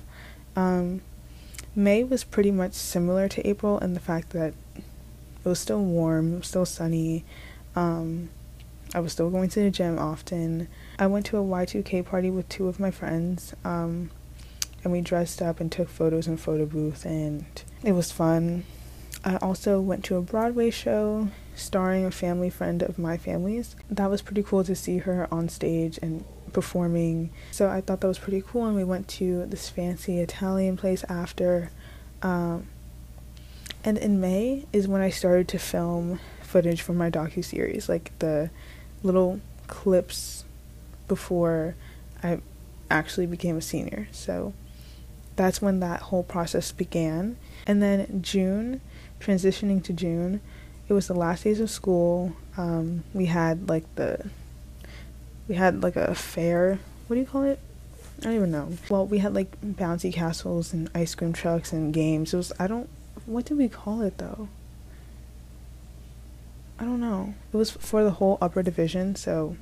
Um, 0.56 1.02
May 1.74 2.04
was 2.04 2.24
pretty 2.24 2.50
much 2.50 2.74
similar 2.74 3.28
to 3.28 3.46
April 3.46 3.78
in 3.78 3.94
the 3.94 4.00
fact 4.00 4.30
that 4.30 4.52
it 4.76 5.48
was 5.48 5.58
still 5.58 5.82
warm, 5.82 6.42
still 6.42 6.66
sunny. 6.66 7.24
Um, 7.74 8.28
I 8.94 9.00
was 9.00 9.12
still 9.12 9.30
going 9.30 9.48
to 9.50 9.60
the 9.60 9.70
gym 9.70 9.98
often. 9.98 10.68
I 10.98 11.06
went 11.06 11.24
to 11.26 11.38
a 11.38 11.42
Y2K 11.42 12.04
party 12.04 12.30
with 12.30 12.48
two 12.48 12.68
of 12.68 12.78
my 12.78 12.90
friends, 12.90 13.54
um, 13.64 14.10
and 14.84 14.92
we 14.92 15.00
dressed 15.00 15.40
up 15.40 15.60
and 15.60 15.72
took 15.72 15.88
photos 15.88 16.28
in 16.28 16.36
photo 16.36 16.66
booth, 16.66 17.06
and 17.06 17.46
it 17.82 17.92
was 17.92 18.12
fun. 18.12 18.64
I 19.24 19.36
also 19.36 19.80
went 19.80 20.04
to 20.06 20.16
a 20.16 20.22
Broadway 20.22 20.70
show 20.70 21.28
starring 21.54 22.04
a 22.04 22.10
family 22.10 22.50
friend 22.50 22.82
of 22.82 22.98
my 22.98 23.16
family's. 23.16 23.76
That 23.90 24.10
was 24.10 24.20
pretty 24.20 24.42
cool 24.42 24.64
to 24.64 24.74
see 24.74 24.98
her 24.98 25.26
on 25.32 25.48
stage 25.48 25.98
and 26.02 26.24
performing. 26.52 27.30
So 27.50 27.68
I 27.68 27.80
thought 27.80 28.00
that 28.00 28.08
was 28.08 28.18
pretty 28.18 28.42
cool, 28.46 28.66
and 28.66 28.76
we 28.76 28.84
went 28.84 29.08
to 29.08 29.46
this 29.46 29.68
fancy 29.68 30.18
Italian 30.20 30.76
place 30.76 31.04
after. 31.08 31.70
Um, 32.22 32.66
and 33.84 33.98
in 33.98 34.20
May 34.20 34.66
is 34.72 34.86
when 34.86 35.00
I 35.00 35.10
started 35.10 35.48
to 35.48 35.58
film 35.58 36.20
footage 36.42 36.82
for 36.82 36.92
my 36.92 37.10
docu 37.10 37.44
series, 37.44 37.88
like 37.88 38.16
the 38.18 38.50
little 39.02 39.40
clips 39.66 40.44
before 41.08 41.74
I 42.22 42.40
actually 42.90 43.26
became 43.26 43.56
a 43.56 43.62
senior. 43.62 44.06
So 44.12 44.52
that's 45.34 45.60
when 45.60 45.80
that 45.80 46.02
whole 46.02 46.22
process 46.22 46.70
began. 46.72 47.36
And 47.66 47.82
then 47.82 48.22
June, 48.22 48.80
transitioning 49.20 49.82
to 49.84 49.92
June, 49.92 50.40
it 50.88 50.92
was 50.92 51.06
the 51.06 51.14
last 51.14 51.44
days 51.44 51.58
of 51.58 51.70
school. 51.70 52.36
Um, 52.56 53.04
we 53.14 53.26
had 53.26 53.68
like 53.68 53.92
the 53.94 54.28
we 55.52 55.58
had 55.58 55.82
like 55.82 55.96
a 55.96 56.14
fair. 56.14 56.78
What 57.06 57.14
do 57.14 57.20
you 57.20 57.26
call 57.26 57.42
it? 57.42 57.58
I 58.20 58.24
don't 58.24 58.36
even 58.36 58.50
know. 58.50 58.72
Well, 58.88 59.06
we 59.06 59.18
had 59.18 59.34
like 59.34 59.60
bouncy 59.60 60.10
castles 60.10 60.72
and 60.72 60.88
ice 60.94 61.14
cream 61.14 61.34
trucks 61.34 61.74
and 61.74 61.92
games. 61.92 62.32
It 62.32 62.38
was 62.38 62.52
I 62.58 62.66
don't 62.66 62.88
what 63.26 63.44
did 63.44 63.58
we 63.58 63.68
call 63.68 64.00
it 64.00 64.16
though? 64.16 64.48
I 66.78 66.84
don't 66.84 67.00
know. 67.00 67.34
It 67.52 67.56
was 67.58 67.70
for 67.70 68.02
the 68.02 68.12
whole 68.12 68.38
upper 68.40 68.62
division, 68.62 69.14
so 69.14 69.58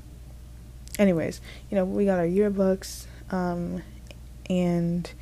anyways, 0.96 1.40
you 1.70 1.74
know, 1.74 1.84
we 1.84 2.04
got 2.04 2.20
our 2.20 2.24
yearbooks 2.24 3.06
um 3.32 3.82
and 4.48 5.12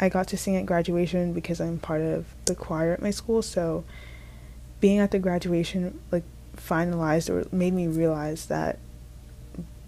I 0.00 0.10
got 0.10 0.28
to 0.28 0.36
sing 0.36 0.54
at 0.56 0.66
graduation 0.66 1.32
because 1.32 1.62
I'm 1.62 1.78
part 1.78 2.02
of 2.02 2.26
the 2.44 2.54
choir 2.54 2.92
at 2.92 3.00
my 3.00 3.10
school, 3.10 3.40
so 3.40 3.84
being 4.80 4.98
at 4.98 5.12
the 5.12 5.18
graduation 5.18 5.98
like 6.10 6.24
finalized 6.58 7.30
or 7.30 7.48
made 7.56 7.72
me 7.72 7.86
realize 7.86 8.44
that 8.46 8.78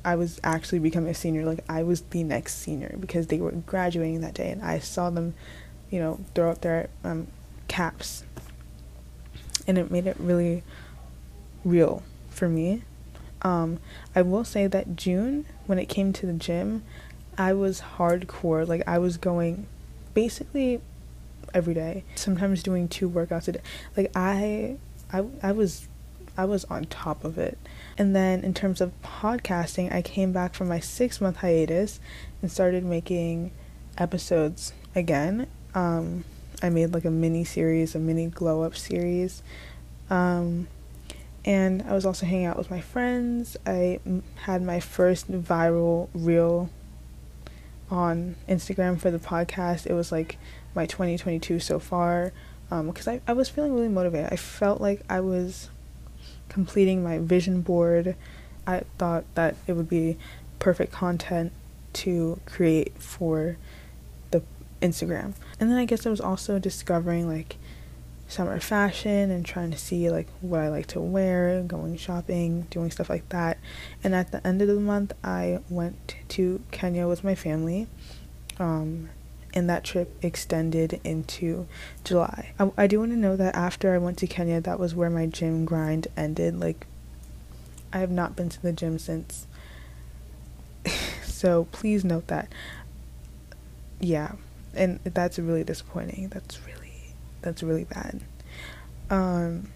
I 0.05 0.17
was 0.17 0.41
actually 0.43 0.81
becoming 0.81 1.11
a 1.11 1.15
senior. 1.15 1.45
Like 1.45 1.65
I 1.69 1.83
was 1.83 2.03
the 2.03 2.25
next 2.25 2.57
senior 2.57 2.97
because 2.99 3.29
they 3.29 3.39
were 3.39 3.53
graduating 3.53 4.21
that 4.23 4.35
day, 4.35 4.51
and 4.51 4.63
I 4.63 4.79
saw 4.79 5.11
them, 5.11 5.35
you 5.91 6.01
know, 6.01 6.21
throw 6.35 6.51
up 6.51 6.61
their 6.61 6.89
um, 7.05 7.29
caps, 7.69 8.25
and 9.67 9.79
it 9.79 9.91
made 9.91 10.07
it 10.07 10.17
really 10.19 10.63
real 11.65 12.03
for 12.31 12.49
me. 12.49 12.83
Um, 13.43 13.79
I 14.15 14.23
will 14.23 14.45
say 14.45 14.67
that 14.67 14.97
June, 14.97 15.47
when 15.67 15.79
it 15.79 15.87
came 15.87 16.13
to 16.13 16.27
the 16.27 16.33
gym, 16.33 16.83
I 17.37 17.53
was 17.53 17.83
hardcore. 17.97 18.67
Like 18.67 18.83
I 18.87 18.99
was 18.99 19.17
going, 19.17 19.67
basically 20.15 20.81
every 21.55 21.75
day. 21.75 22.05
Sometimes 22.15 22.63
doing 22.63 22.89
two 22.89 23.09
workouts 23.09 23.49
a 23.49 23.53
day. 23.53 23.61
Like 23.97 24.11
I 24.15 24.77
I 25.13 25.25
I 25.43 25.53
was 25.53 25.89
I 26.37 26.45
was 26.45 26.65
on 26.67 26.85
top 26.87 27.25
of 27.25 27.39
it. 27.39 27.59
And 27.99 28.15
then 28.17 28.43
in 28.45 28.55
terms 28.55 28.81
of 28.81 28.93
podcasting, 29.03 29.93
I 29.93 30.03
came 30.03 30.33
back 30.33 30.55
from 30.55 30.69
my 30.69 30.81
6 30.81 31.21
month 31.21 31.39
hiatus 31.39 32.01
and 32.41 32.51
started 32.51 32.85
making 32.85 33.53
episodes 33.99 34.73
again. 34.95 35.47
Um 35.75 36.25
I 36.63 36.71
made 36.71 36.95
like 36.95 37.05
a 37.05 37.11
mini 37.11 37.45
series, 37.45 37.95
a 37.95 37.99
mini 37.99 38.27
glow 38.27 38.63
up 38.63 38.77
series. 38.77 39.43
Um 40.11 40.69
and 41.45 41.83
I 41.83 41.93
was 41.93 42.07
also 42.07 42.25
hanging 42.25 42.47
out 42.47 42.57
with 42.57 42.71
my 42.71 42.81
friends. 42.81 43.57
I 43.67 43.99
had 44.43 44.63
my 44.63 44.79
first 44.79 45.31
viral 45.31 46.09
reel 46.15 46.71
on 47.91 48.37
Instagram 48.49 48.99
for 48.99 49.11
the 49.11 49.19
podcast. 49.19 49.87
It 49.87 49.93
was 49.93 50.13
like 50.13 50.39
my 50.75 50.87
2022 50.87 51.59
so 51.59 51.79
far 51.79 52.33
because 52.69 53.07
um, 53.07 53.21
I, 53.27 53.31
I 53.31 53.35
was 53.35 53.49
feeling 53.49 53.75
really 53.75 53.89
motivated. 53.89 54.33
I 54.33 54.37
felt 54.37 54.81
like 54.81 55.03
I 55.11 55.21
was 55.21 55.69
completing 56.49 57.02
my 57.02 57.19
vision 57.19 57.62
board. 57.62 58.17
I 58.67 58.83
thought 58.99 59.25
that 59.35 59.57
it 59.67 59.73
would 59.73 59.88
be 59.88 60.17
perfect 60.59 60.93
content 60.93 61.52
to 61.95 62.41
create 62.47 62.97
for 62.99 63.57
the 64.31 64.43
Instagram. 64.81 65.35
And 65.59 65.71
then 65.71 65.79
I 65.79 65.85
guess 65.85 66.07
I 66.07 66.11
was 66.11 66.21
also 66.21 66.59
discovering 66.59 67.29
like 67.29 67.57
summer 68.29 68.59
fashion 68.61 69.31
and 69.31 69.45
trying 69.45 69.71
to 69.71 69.79
see 69.79 70.09
like 70.11 70.29
what 70.41 70.61
I 70.61 70.69
like 70.69 70.87
to 70.88 71.00
wear, 71.00 71.62
going 71.62 71.97
shopping, 71.97 72.62
doing 72.71 72.91
stuff 72.91 73.11
like 73.11 73.29
that. 73.29 73.59
And 74.02 74.14
at 74.14 74.33
the 74.33 74.45
end 74.47 74.62
of 74.62 74.69
the 74.69 74.81
month, 74.81 75.12
I 75.23 75.61
went 75.69 76.17
to 76.31 76.62
Kenya 76.71 77.07
with 77.07 77.25
my 77.25 77.35
family. 77.35 77.88
Um, 78.59 79.11
and 79.55 79.69
that 79.69 79.85
trip 79.85 80.17
extended 80.23 81.01
into 81.05 81.67
July. 82.05 82.53
I, 82.59 82.71
I 82.77 82.87
do 82.87 83.01
want 83.01 83.13
to 83.13 83.19
know 83.19 83.37
that 83.37 83.55
after 83.55 83.95
I 83.95 83.99
went 83.99 84.19
to 84.19 84.27
Kenya, 84.27 84.61
that 84.61 84.79
was 84.79 84.95
where 84.95 85.11
my 85.11 85.27
gym 85.27 85.65
grind 85.65 86.09
ended. 86.17 86.59
Like, 86.59 86.87
I 87.93 87.99
have 87.99 88.11
not 88.11 88.35
been 88.37 88.49
to 88.49 88.63
the 88.63 88.73
gym 88.73 88.99
since. 88.99 89.47
so 91.25 91.67
please 91.73 92.05
note 92.05 92.29
that. 92.29 92.49
Yeah, 94.01 94.33
and 94.75 95.01
that's 95.05 95.39
really 95.39 95.65
disappointing. 95.65 96.29
That's 96.29 96.59
really, 96.67 97.15
that's 97.43 97.63
really 97.63 97.85
bad. 97.85 98.21
Um, 99.11 99.69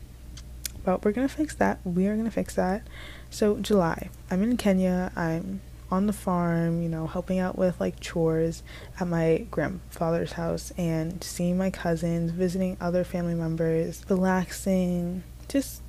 but 0.85 1.04
we're 1.04 1.12
gonna 1.12 1.28
fix 1.28 1.54
that. 1.56 1.78
We 1.85 2.06
are 2.06 2.16
gonna 2.16 2.30
fix 2.30 2.54
that. 2.54 2.83
So 3.28 3.59
July, 3.59 4.09
I'm 4.30 4.42
in 4.42 4.56
Kenya. 4.56 5.12
I'm 5.14 5.61
on 5.90 6.06
the 6.06 6.12
farm, 6.12 6.82
you 6.82 6.88
know, 6.88 7.06
helping 7.06 7.38
out 7.38 7.56
with 7.56 7.78
like 7.80 8.00
chores 8.00 8.62
at 8.98 9.06
my 9.06 9.46
grandfather's 9.50 10.32
house 10.32 10.72
and 10.76 11.22
seeing 11.22 11.56
my 11.56 11.70
cousins, 11.70 12.32
visiting 12.32 12.76
other 12.80 13.04
family 13.04 13.34
members, 13.34 14.04
relaxing, 14.08 15.22
just, 15.48 15.82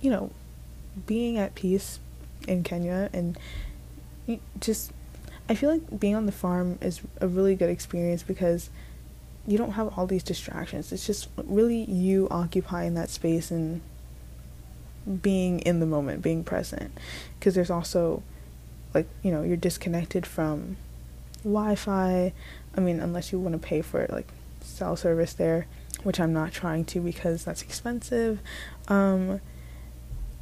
you 0.00 0.10
know, 0.10 0.30
being 1.06 1.38
at 1.38 1.54
peace 1.54 2.00
in 2.48 2.62
Kenya 2.62 3.10
and 3.12 3.38
just 4.60 4.92
I 5.48 5.54
feel 5.54 5.70
like 5.70 6.00
being 6.00 6.14
on 6.14 6.26
the 6.26 6.32
farm 6.32 6.78
is 6.80 7.00
a 7.20 7.28
really 7.28 7.54
good 7.54 7.68
experience 7.68 8.22
because 8.22 8.70
you 9.46 9.58
don't 9.58 9.72
have 9.72 9.98
all 9.98 10.06
these 10.06 10.22
distractions. 10.22 10.90
It's 10.90 11.06
just 11.06 11.28
really 11.36 11.84
you 11.84 12.28
occupying 12.30 12.94
that 12.94 13.10
space 13.10 13.50
and 13.50 13.82
being 15.20 15.60
in 15.60 15.80
the 15.80 15.86
moment, 15.86 16.22
being 16.22 16.44
present. 16.44 16.98
Because 17.38 17.54
there's 17.54 17.70
also 17.70 18.22
like 18.94 19.08
you 19.22 19.30
know 19.30 19.42
you're 19.42 19.56
disconnected 19.56 20.24
from 20.24 20.76
Wi-Fi. 21.42 22.32
I 22.76 22.80
mean, 22.80 23.00
unless 23.00 23.32
you 23.32 23.38
want 23.38 23.52
to 23.52 23.58
pay 23.58 23.82
for 23.82 24.00
it, 24.00 24.10
like 24.10 24.28
cell 24.60 24.96
service 24.96 25.32
there, 25.34 25.66
which 26.02 26.18
I'm 26.18 26.32
not 26.32 26.52
trying 26.52 26.84
to 26.86 27.00
because 27.00 27.44
that's 27.44 27.62
expensive. 27.62 28.40
Um, 28.88 29.40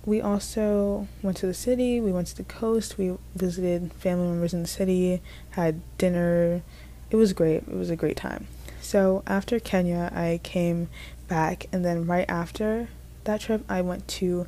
we 0.04 0.20
also 0.20 1.06
went 1.22 1.36
to 1.38 1.46
the 1.46 1.54
city, 1.54 2.00
we 2.00 2.12
went 2.12 2.26
to 2.28 2.36
the 2.36 2.44
coast, 2.44 2.98
we 2.98 3.16
visited 3.36 3.92
family 3.92 4.28
members 4.28 4.52
in 4.52 4.62
the 4.62 4.68
city, 4.68 5.20
had 5.50 5.80
dinner. 5.98 6.62
It 7.10 7.16
was 7.16 7.32
great. 7.32 7.62
It 7.68 7.74
was 7.74 7.90
a 7.90 7.96
great 7.96 8.16
time. 8.16 8.46
So 8.80 9.22
after 9.26 9.60
Kenya, 9.60 10.10
I 10.12 10.40
came 10.42 10.88
back, 11.28 11.66
and 11.72 11.84
then 11.84 12.06
right 12.06 12.28
after 12.28 12.88
that 13.24 13.42
trip, 13.42 13.64
I 13.68 13.80
went 13.80 14.08
to 14.08 14.46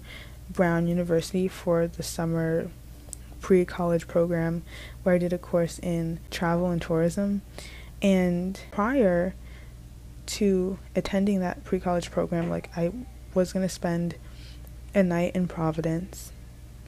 Brown 0.51 0.89
University 0.89 1.47
for 1.47 1.87
the 1.87 2.03
summer 2.03 2.71
pre 3.45 3.67
college 3.67 4.09
program 4.09 4.63
where 5.03 5.15
I 5.15 5.19
did 5.19 5.35
a 5.35 5.37
course 5.37 5.79
in 5.81 6.19
travel 6.31 6.71
and 6.71 6.81
tourism. 6.81 7.43
And 8.01 8.59
prior 8.71 9.35
to 10.29 10.79
attending 10.97 11.41
that 11.41 11.63
pre 11.63 11.79
college 11.79 12.11
program, 12.11 12.49
like 12.49 12.71
I 12.75 12.91
was 13.35 13.53
going 13.53 13.63
to 13.63 13.69
spend 13.69 14.15
a 14.95 15.03
night 15.03 15.37
in 15.37 15.47
Providence 15.47 16.33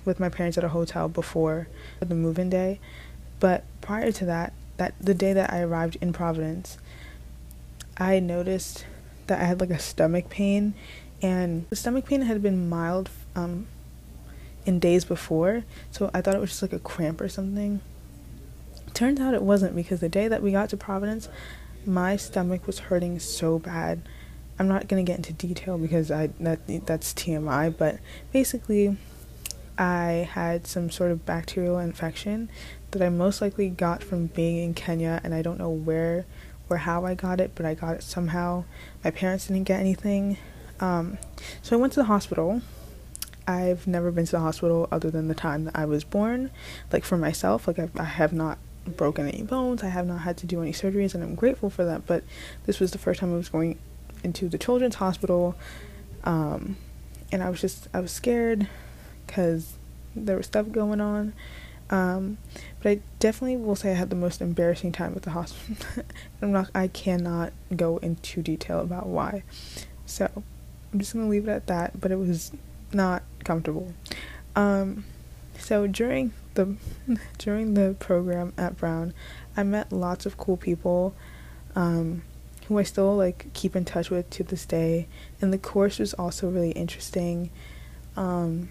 with 0.06 0.18
my 0.18 0.30
parents 0.30 0.56
at 0.56 0.64
a 0.64 0.70
hotel 0.70 1.10
before 1.10 1.68
the 2.00 2.14
move-in 2.14 2.48
day. 2.48 2.80
But 3.38 3.64
prior 3.82 4.10
to 4.12 4.24
that, 4.24 4.54
that 4.78 4.94
the 4.98 5.12
day 5.12 5.34
that 5.34 5.52
I 5.52 5.60
arrived 5.60 5.98
in 6.00 6.14
Providence, 6.14 6.78
I 7.98 8.18
noticed 8.18 8.86
that 9.26 9.42
I 9.42 9.44
had 9.44 9.60
like 9.60 9.68
a 9.68 9.78
stomach 9.78 10.30
pain, 10.30 10.72
and 11.20 11.66
the 11.68 11.76
stomach 11.76 12.06
pain 12.06 12.22
had 12.22 12.42
been 12.42 12.66
mild 12.66 13.10
um, 13.34 13.66
in 14.66 14.78
days 14.78 15.04
before, 15.04 15.64
so 15.90 16.10
I 16.12 16.20
thought 16.20 16.34
it 16.34 16.40
was 16.40 16.50
just 16.50 16.62
like 16.62 16.74
a 16.74 16.78
cramp 16.78 17.20
or 17.20 17.28
something. 17.28 17.80
Turns 18.92 19.20
out 19.20 19.32
it 19.32 19.42
wasn't 19.42 19.74
because 19.74 20.00
the 20.00 20.08
day 20.08 20.28
that 20.28 20.42
we 20.42 20.52
got 20.52 20.68
to 20.70 20.76
Providence, 20.76 21.28
my 21.86 22.16
stomach 22.16 22.66
was 22.66 22.80
hurting 22.80 23.18
so 23.18 23.58
bad 23.58 24.02
I'm 24.58 24.68
not 24.68 24.88
gonna 24.88 25.02
get 25.02 25.18
into 25.18 25.32
detail 25.32 25.76
because 25.76 26.10
I 26.10 26.28
that 26.40 26.86
that's 26.86 27.12
TMI, 27.12 27.76
but 27.76 27.98
basically, 28.32 28.96
I 29.76 30.28
had 30.32 30.66
some 30.66 30.90
sort 30.90 31.10
of 31.10 31.26
bacterial 31.26 31.78
infection 31.78 32.48
that 32.92 33.02
I 33.02 33.10
most 33.10 33.42
likely 33.42 33.68
got 33.68 34.02
from 34.02 34.26
being 34.26 34.56
in 34.56 34.72
Kenya, 34.72 35.20
and 35.22 35.34
I 35.34 35.42
don't 35.42 35.58
know 35.58 35.70
where 35.70 36.24
or 36.70 36.78
how 36.78 37.04
I 37.04 37.14
got 37.14 37.40
it, 37.40 37.52
but 37.54 37.66
I 37.66 37.74
got 37.74 37.96
it 37.96 38.02
somehow. 38.02 38.64
My 39.04 39.10
parents 39.10 39.46
didn't 39.46 39.64
get 39.64 39.78
anything, 39.78 40.38
um, 40.80 41.18
so 41.60 41.76
I 41.76 41.80
went 41.80 41.92
to 41.94 42.00
the 42.00 42.06
hospital. 42.06 42.62
I've 43.46 43.86
never 43.86 44.10
been 44.10 44.26
to 44.26 44.32
the 44.32 44.40
hospital 44.40 44.88
other 44.90 45.10
than 45.10 45.28
the 45.28 45.34
time 45.34 45.64
that 45.64 45.76
I 45.76 45.84
was 45.84 46.04
born, 46.04 46.50
like 46.92 47.04
for 47.04 47.16
myself. 47.16 47.66
Like 47.66 47.78
I've, 47.78 47.98
I 47.98 48.04
have 48.04 48.32
not 48.32 48.58
broken 48.86 49.28
any 49.28 49.42
bones. 49.42 49.82
I 49.82 49.88
have 49.88 50.06
not 50.06 50.20
had 50.20 50.36
to 50.38 50.46
do 50.46 50.62
any 50.62 50.72
surgeries, 50.72 51.14
and 51.14 51.22
I'm 51.22 51.34
grateful 51.34 51.70
for 51.70 51.84
that. 51.84 52.06
But 52.06 52.24
this 52.66 52.80
was 52.80 52.90
the 52.90 52.98
first 52.98 53.20
time 53.20 53.32
I 53.32 53.36
was 53.36 53.48
going 53.48 53.78
into 54.22 54.48
the 54.48 54.58
children's 54.58 54.96
hospital 54.96 55.54
um, 56.24 56.76
and 57.32 57.42
i 57.42 57.48
was 57.48 57.60
just 57.60 57.88
i 57.94 58.00
was 58.00 58.10
scared 58.10 58.68
because 59.26 59.74
there 60.14 60.36
was 60.36 60.46
stuff 60.46 60.70
going 60.70 61.00
on 61.00 61.32
um, 61.88 62.36
but 62.82 62.90
i 62.90 63.00
definitely 63.20 63.56
will 63.56 63.76
say 63.76 63.92
i 63.92 63.94
had 63.94 64.10
the 64.10 64.16
most 64.16 64.40
embarrassing 64.40 64.92
time 64.92 65.12
at 65.14 65.22
the 65.22 65.30
hospital 65.30 66.04
i'm 66.42 66.52
not 66.52 66.68
i 66.74 66.88
cannot 66.88 67.52
go 67.74 67.98
into 67.98 68.42
detail 68.42 68.80
about 68.80 69.06
why 69.06 69.42
so 70.04 70.28
i'm 70.92 70.98
just 70.98 71.14
gonna 71.14 71.28
leave 71.28 71.46
it 71.48 71.52
at 71.52 71.66
that 71.68 72.00
but 72.00 72.10
it 72.10 72.18
was 72.18 72.52
not 72.92 73.22
comfortable 73.46 73.92
um, 74.54 75.04
so 75.58 75.86
during 75.86 76.32
the 76.54 76.76
during 77.38 77.74
the 77.74 77.96
program 77.98 78.52
at 78.58 78.76
brown 78.76 79.14
i 79.56 79.62
met 79.62 79.90
lots 79.92 80.26
of 80.26 80.36
cool 80.36 80.56
people 80.56 81.14
um, 81.74 82.22
who 82.66 82.78
I 82.78 82.82
still 82.82 83.16
like 83.16 83.52
keep 83.52 83.76
in 83.76 83.84
touch 83.84 84.10
with 84.10 84.28
to 84.30 84.42
this 84.42 84.66
day. 84.66 85.06
And 85.40 85.52
the 85.52 85.58
course 85.58 85.98
was 85.98 86.14
also 86.14 86.48
really 86.48 86.72
interesting. 86.72 87.50
Um, 88.16 88.70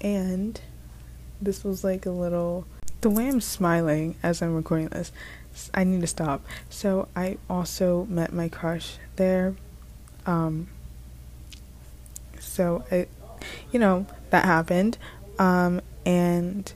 and 0.00 0.60
this 1.40 1.64
was 1.64 1.84
like 1.84 2.06
a 2.06 2.10
little 2.10 2.66
the 3.02 3.10
way 3.10 3.26
I'm 3.28 3.40
smiling 3.40 4.14
as 4.22 4.40
I'm 4.40 4.54
recording 4.54 4.88
this, 4.88 5.10
I 5.74 5.82
need 5.82 6.00
to 6.02 6.06
stop. 6.06 6.44
So 6.70 7.08
I 7.16 7.36
also 7.50 8.06
met 8.08 8.32
my 8.32 8.48
crush 8.48 8.96
there. 9.16 9.56
Um, 10.24 10.68
so 12.38 12.84
it, 12.92 13.08
you 13.70 13.78
know, 13.78 14.06
that 14.30 14.44
happened. 14.44 14.98
Um, 15.38 15.80
and 16.04 16.72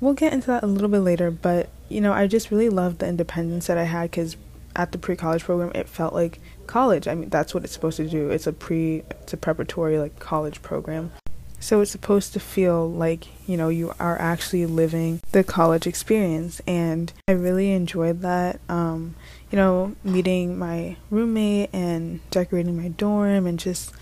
we'll 0.00 0.14
get 0.14 0.32
into 0.32 0.48
that 0.48 0.62
a 0.62 0.66
little 0.66 0.88
bit 0.88 1.00
later. 1.00 1.30
But 1.30 1.68
you 1.88 2.00
know, 2.00 2.12
I 2.12 2.26
just 2.26 2.50
really 2.50 2.68
loved 2.68 3.00
the 3.00 3.08
independence 3.08 3.66
that 3.66 3.78
I 3.78 3.84
had 3.84 4.10
because 4.10 4.36
at 4.74 4.92
the 4.92 4.98
pre-college 4.98 5.44
program 5.44 5.70
it 5.74 5.88
felt 5.88 6.14
like 6.14 6.40
college 6.66 7.06
i 7.06 7.14
mean 7.14 7.28
that's 7.28 7.54
what 7.54 7.64
it's 7.64 7.72
supposed 7.72 7.96
to 7.96 8.08
do 8.08 8.30
it's 8.30 8.46
a 8.46 8.52
pre 8.52 9.02
it's 9.10 9.32
a 9.32 9.36
preparatory 9.36 9.98
like 9.98 10.18
college 10.18 10.62
program 10.62 11.12
so 11.60 11.80
it's 11.80 11.90
supposed 11.90 12.32
to 12.32 12.40
feel 12.40 12.90
like 12.90 13.28
you 13.46 13.56
know 13.56 13.68
you 13.68 13.92
are 14.00 14.18
actually 14.20 14.66
living 14.66 15.20
the 15.32 15.44
college 15.44 15.86
experience 15.86 16.60
and 16.66 17.12
i 17.28 17.32
really 17.32 17.70
enjoyed 17.70 18.20
that 18.20 18.58
um, 18.68 19.14
you 19.50 19.56
know 19.56 19.94
meeting 20.02 20.58
my 20.58 20.96
roommate 21.10 21.70
and 21.72 22.20
decorating 22.30 22.76
my 22.76 22.88
dorm 22.88 23.46
and 23.46 23.58
just 23.58 23.92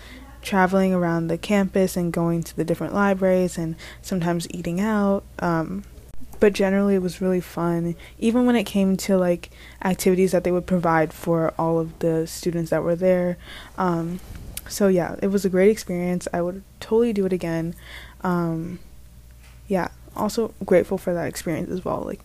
traveling 0.41 0.93
around 0.93 1.27
the 1.27 1.37
campus 1.37 1.95
and 1.95 2.11
going 2.11 2.43
to 2.43 2.55
the 2.55 2.65
different 2.65 2.93
libraries 2.93 3.57
and 3.57 3.75
sometimes 4.01 4.47
eating 4.51 4.79
out 4.79 5.23
um, 5.39 5.83
but 6.39 6.53
generally 6.53 6.95
it 6.95 7.01
was 7.03 7.21
really 7.21 7.39
fun. 7.39 7.95
Even 8.17 8.47
when 8.47 8.55
it 8.55 8.63
came 8.63 8.97
to 8.97 9.15
like 9.17 9.51
activities 9.83 10.31
that 10.31 10.43
they 10.43 10.51
would 10.51 10.65
provide 10.65 11.13
for 11.13 11.53
all 11.57 11.77
of 11.77 11.99
the 11.99 12.25
students 12.25 12.71
that 12.71 12.81
were 12.81 12.95
there 12.95 13.37
um, 13.77 14.19
so 14.67 14.87
yeah 14.87 15.15
it 15.21 15.27
was 15.27 15.45
a 15.45 15.49
great 15.49 15.69
experience. 15.69 16.27
I 16.33 16.41
would 16.41 16.63
totally 16.79 17.13
do 17.13 17.25
it 17.25 17.33
again. 17.33 17.75
Um, 18.21 18.79
yeah 19.67 19.89
also 20.15 20.53
grateful 20.65 20.97
for 20.97 21.13
that 21.13 21.27
experience 21.27 21.69
as 21.69 21.85
well. 21.85 22.01
Like 22.01 22.21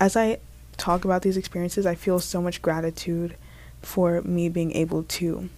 as 0.00 0.16
i 0.16 0.38
talk 0.76 1.04
about 1.04 1.22
these 1.22 1.36
experiences 1.36 1.86
i 1.86 1.94
feel 1.94 2.18
so 2.18 2.42
much 2.42 2.60
gratitude 2.60 3.36
for 3.80 4.20
me 4.22 4.48
being 4.48 4.72
able 4.72 5.04
to 5.04 5.48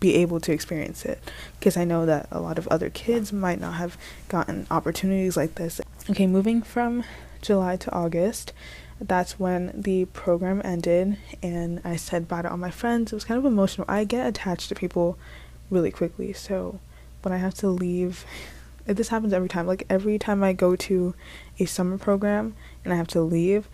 be 0.00 0.14
able 0.16 0.40
to 0.40 0.52
experience 0.52 1.04
it 1.04 1.22
because 1.58 1.76
I 1.76 1.84
know 1.84 2.06
that 2.06 2.26
a 2.30 2.40
lot 2.40 2.58
of 2.58 2.66
other 2.68 2.90
kids 2.90 3.32
might 3.32 3.60
not 3.60 3.74
have 3.74 3.98
gotten 4.28 4.66
opportunities 4.70 5.36
like 5.36 5.56
this. 5.56 5.80
Okay, 6.08 6.26
moving 6.26 6.62
from 6.62 7.04
July 7.42 7.76
to 7.76 7.92
August, 7.92 8.52
that's 8.98 9.38
when 9.38 9.70
the 9.74 10.06
program 10.06 10.60
ended 10.64 11.18
and 11.42 11.80
I 11.84 11.96
said 11.96 12.26
bye 12.26 12.42
to 12.42 12.50
all 12.50 12.56
my 12.56 12.70
friends. 12.70 13.12
It 13.12 13.16
was 13.16 13.24
kind 13.24 13.38
of 13.38 13.44
emotional. 13.44 13.84
I 13.88 14.04
get 14.04 14.26
attached 14.26 14.70
to 14.70 14.74
people 14.74 15.18
really 15.68 15.90
quickly, 15.90 16.32
so 16.32 16.80
when 17.22 17.32
I 17.32 17.36
have 17.38 17.54
to 17.54 17.68
leave, 17.68 18.24
this 18.86 19.08
happens 19.08 19.34
every 19.34 19.48
time. 19.48 19.66
Like 19.66 19.84
every 19.90 20.18
time 20.18 20.42
I 20.42 20.54
go 20.54 20.76
to 20.76 21.14
a 21.58 21.66
summer 21.66 21.98
program 21.98 22.56
and 22.84 22.92
I 22.92 22.96
have 22.96 23.08
to 23.08 23.20
leave, 23.20 23.68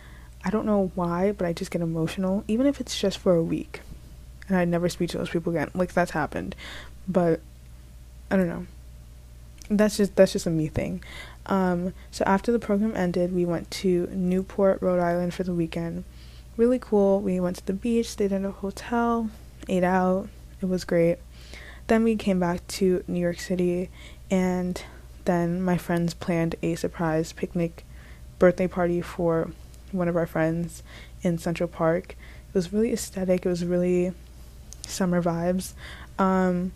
I 0.45 0.51
don't 0.51 0.67
know 0.67 0.91
why, 0.97 1.33
but 1.33 1.47
I 1.47 1.53
just 1.53 1.71
get 1.71 1.83
emotional, 1.83 2.45
even 2.49 2.67
if 2.67 2.81
it's 2.81 2.99
just 2.99 3.19
for 3.19 3.35
a 3.35 3.43
week 3.43 3.81
and 4.49 4.57
I'd 4.57 4.69
never 4.69 4.89
speak 4.89 5.11
to 5.11 5.19
those 5.19 5.31
people 5.31 5.53
again. 5.53 5.71
Like 5.75 5.93
that's 5.93 6.13
happened, 6.13 6.55
but 7.09 7.41
I 8.31 8.37
don't 8.37 8.49
know. 8.49 8.67
That's 9.69 9.97
just 9.97 10.17
that's 10.17 10.33
just 10.33 10.47
a 10.47 10.51
me 10.51 10.69
thing. 10.69 11.03
Um, 11.47 11.95
so 12.11 12.25
after 12.25 12.53
the 12.53 12.59
program 12.59 12.97
ended, 12.97 13.35
we 13.35 13.45
went 13.45 13.71
to 13.73 14.09
Newport, 14.13 14.83
Rhode 14.83 15.01
Island 15.01 15.35
for 15.35 15.45
the 15.45 15.55
weekend. 15.55 16.05
Really 16.57 16.79
cool. 16.79 17.21
We 17.21 17.39
went 17.41 17.57
to 17.57 17.67
the 17.67 17.73
beach, 17.73 18.11
stayed 18.11 18.33
in 18.33 18.45
a 18.45 18.51
hotel, 18.51 19.31
ate 19.69 19.85
out. 19.85 20.29
It 20.61 20.67
was 20.67 20.85
great. 20.85 21.19
Then 21.87 22.03
we 22.03 22.17
came 22.17 22.41
back 22.41 22.67
to 22.69 23.05
New 23.07 23.21
York 23.21 23.39
City, 23.39 23.91
and 24.31 24.83
then 25.25 25.63
my 25.63 25.77
friends 25.77 26.15
planned 26.15 26.57
a 26.63 26.75
surprise 26.75 27.33
picnic 27.33 27.85
birthday 28.39 28.67
party 28.67 29.01
for 29.01 29.51
one 29.93 30.09
of 30.09 30.17
our 30.17 30.27
friends 30.27 30.83
in 31.23 31.39
Central 31.39 31.69
Park. 31.69 32.17
It 32.49 32.55
was 32.55 32.73
really 32.73 32.93
aesthetic. 32.93 33.47
It 33.47 33.49
was 33.49 33.65
really 33.65 34.13
summer 34.87 35.23
vibes. 35.23 35.75
Um, 36.19 36.73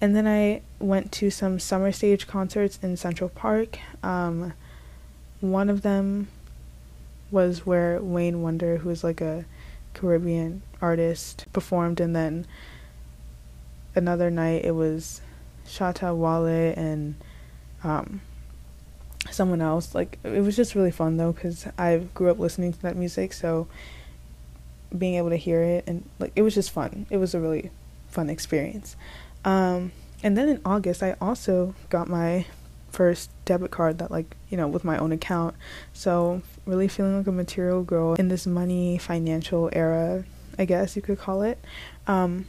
and 0.00 0.14
then 0.14 0.28
I 0.28 0.62
went 0.78 1.10
to 1.12 1.30
some 1.30 1.58
summer 1.58 1.90
stage 1.90 2.26
concerts 2.26 2.78
in 2.82 2.96
Central 2.96 3.28
Park. 3.28 3.78
Um, 4.02 4.52
one 5.40 5.68
of 5.68 5.82
them 5.82 6.28
was 7.30 7.66
where 7.66 8.00
Wayne 8.00 8.42
Wonder, 8.42 8.78
who 8.78 8.90
is 8.90 9.02
like 9.02 9.20
a 9.20 9.44
Caribbean 9.94 10.62
artist, 10.80 11.46
performed, 11.52 12.00
and 12.00 12.14
then 12.14 12.46
another 13.94 14.30
night 14.30 14.64
it 14.64 14.72
was 14.72 15.20
Shatta 15.66 16.14
Wale 16.14 16.72
and 16.76 17.16
um, 17.82 18.20
someone 19.30 19.60
else. 19.60 19.94
Like 19.94 20.18
it 20.22 20.40
was 20.40 20.54
just 20.54 20.74
really 20.76 20.92
fun 20.92 21.16
though, 21.16 21.32
because 21.32 21.66
I 21.76 21.98
grew 22.14 22.30
up 22.30 22.38
listening 22.38 22.72
to 22.72 22.82
that 22.82 22.96
music, 22.96 23.32
so 23.32 23.66
being 24.96 25.14
able 25.14 25.30
to 25.30 25.36
hear 25.36 25.62
it 25.62 25.84
and 25.86 26.08
like 26.18 26.32
it 26.36 26.42
was 26.42 26.54
just 26.54 26.70
fun. 26.70 27.06
It 27.10 27.18
was 27.18 27.34
a 27.34 27.40
really 27.40 27.70
fun 28.08 28.30
experience. 28.30 28.96
Um, 29.44 29.92
and 30.22 30.36
then 30.36 30.48
in 30.48 30.60
August, 30.64 31.02
I 31.02 31.16
also 31.20 31.74
got 31.90 32.08
my 32.08 32.46
first 32.90 33.30
debit 33.44 33.70
card 33.70 33.98
that 33.98 34.10
like 34.10 34.36
you 34.48 34.56
know 34.56 34.66
with 34.66 34.84
my 34.84 34.98
own 34.98 35.12
account 35.12 35.54
so 35.92 36.40
really 36.66 36.88
feeling 36.88 37.18
like 37.18 37.26
a 37.26 37.32
material 37.32 37.82
girl 37.82 38.14
in 38.14 38.28
this 38.28 38.46
money 38.46 38.98
financial 38.98 39.68
era 39.72 40.24
i 40.58 40.64
guess 40.64 40.96
you 40.96 41.02
could 41.02 41.18
call 41.18 41.42
it 41.42 41.62
um 42.06 42.46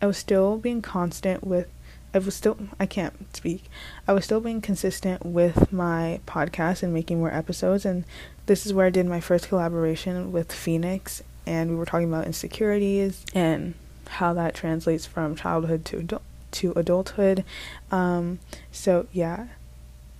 i 0.00 0.06
was 0.06 0.16
still 0.16 0.56
being 0.56 0.80
constant 0.80 1.46
with 1.46 1.68
i 2.14 2.18
was 2.18 2.34
still 2.34 2.56
i 2.80 2.86
can't 2.86 3.36
speak 3.36 3.64
i 4.06 4.12
was 4.12 4.24
still 4.24 4.40
being 4.40 4.60
consistent 4.60 5.24
with 5.24 5.70
my 5.72 6.18
podcast 6.26 6.82
and 6.82 6.92
making 6.92 7.18
more 7.18 7.32
episodes 7.32 7.84
and 7.84 8.04
this 8.46 8.64
is 8.64 8.72
where 8.72 8.86
i 8.86 8.90
did 8.90 9.06
my 9.06 9.20
first 9.20 9.48
collaboration 9.48 10.32
with 10.32 10.50
phoenix 10.50 11.22
and 11.48 11.70
we 11.70 11.76
were 11.76 11.86
talking 11.86 12.08
about 12.08 12.26
insecurities 12.26 13.24
and 13.34 13.74
how 14.08 14.34
that 14.34 14.54
translates 14.54 15.06
from 15.06 15.34
childhood 15.34 15.84
to 15.86 15.98
adult 15.98 16.22
to 16.50 16.72
adulthood. 16.76 17.44
Um, 17.90 18.38
so 18.70 19.06
yeah, 19.12 19.48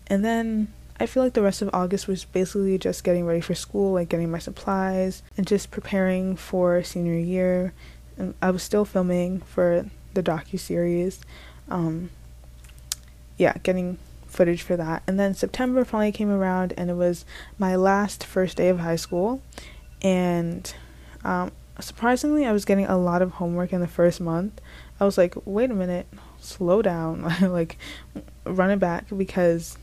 and 0.08 0.24
then 0.24 0.68
I 1.00 1.06
feel 1.06 1.22
like 1.22 1.34
the 1.34 1.42
rest 1.42 1.62
of 1.62 1.70
August 1.72 2.08
was 2.08 2.24
basically 2.24 2.76
just 2.78 3.04
getting 3.04 3.24
ready 3.24 3.40
for 3.40 3.54
school, 3.54 3.92
like 3.92 4.08
getting 4.08 4.30
my 4.30 4.38
supplies 4.38 5.22
and 5.36 5.46
just 5.46 5.70
preparing 5.70 6.34
for 6.34 6.82
senior 6.82 7.18
year. 7.18 7.72
And 8.16 8.34
I 8.42 8.50
was 8.50 8.62
still 8.62 8.84
filming 8.84 9.40
for 9.40 9.86
the 10.14 10.22
docu 10.22 10.58
series. 10.58 11.20
Um, 11.68 12.10
yeah, 13.36 13.54
getting 13.62 13.98
footage 14.26 14.62
for 14.62 14.76
that. 14.76 15.02
And 15.06 15.20
then 15.20 15.34
September 15.34 15.84
finally 15.84 16.12
came 16.12 16.30
around, 16.30 16.74
and 16.76 16.90
it 16.90 16.94
was 16.94 17.24
my 17.58 17.76
last 17.76 18.24
first 18.24 18.56
day 18.56 18.68
of 18.68 18.80
high 18.80 18.96
school, 18.96 19.40
and 20.02 20.74
um, 21.24 21.52
surprisingly, 21.80 22.46
I 22.46 22.52
was 22.52 22.64
getting 22.64 22.86
a 22.86 22.96
lot 22.96 23.22
of 23.22 23.32
homework 23.32 23.72
in 23.72 23.80
the 23.80 23.88
first 23.88 24.20
month. 24.20 24.60
I 25.00 25.04
was 25.04 25.16
like, 25.16 25.34
wait 25.44 25.70
a 25.70 25.74
minute, 25.74 26.06
slow 26.40 26.82
down, 26.82 27.22
like 27.40 27.78
run 28.44 28.70
it 28.70 28.78
back 28.78 29.06
because 29.16 29.76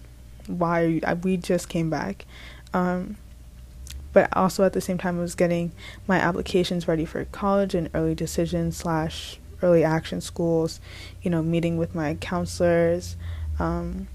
why 0.47 1.01
we 1.23 1.37
just 1.37 1.69
came 1.69 1.89
back. 1.89 2.25
Um, 2.73 3.17
but 4.13 4.29
also 4.35 4.63
at 4.63 4.73
the 4.73 4.81
same 4.81 4.97
time, 4.97 5.17
I 5.17 5.21
was 5.21 5.35
getting 5.35 5.71
my 6.07 6.17
applications 6.17 6.87
ready 6.87 7.05
for 7.05 7.25
college 7.25 7.75
and 7.75 7.89
early 7.93 8.15
decision 8.15 8.71
slash 8.71 9.39
early 9.61 9.83
action 9.83 10.21
schools. 10.21 10.79
You 11.21 11.31
know, 11.31 11.41
meeting 11.41 11.77
with 11.77 11.93
my 11.93 12.15
counselors. 12.15 13.17
Um, 13.59 14.07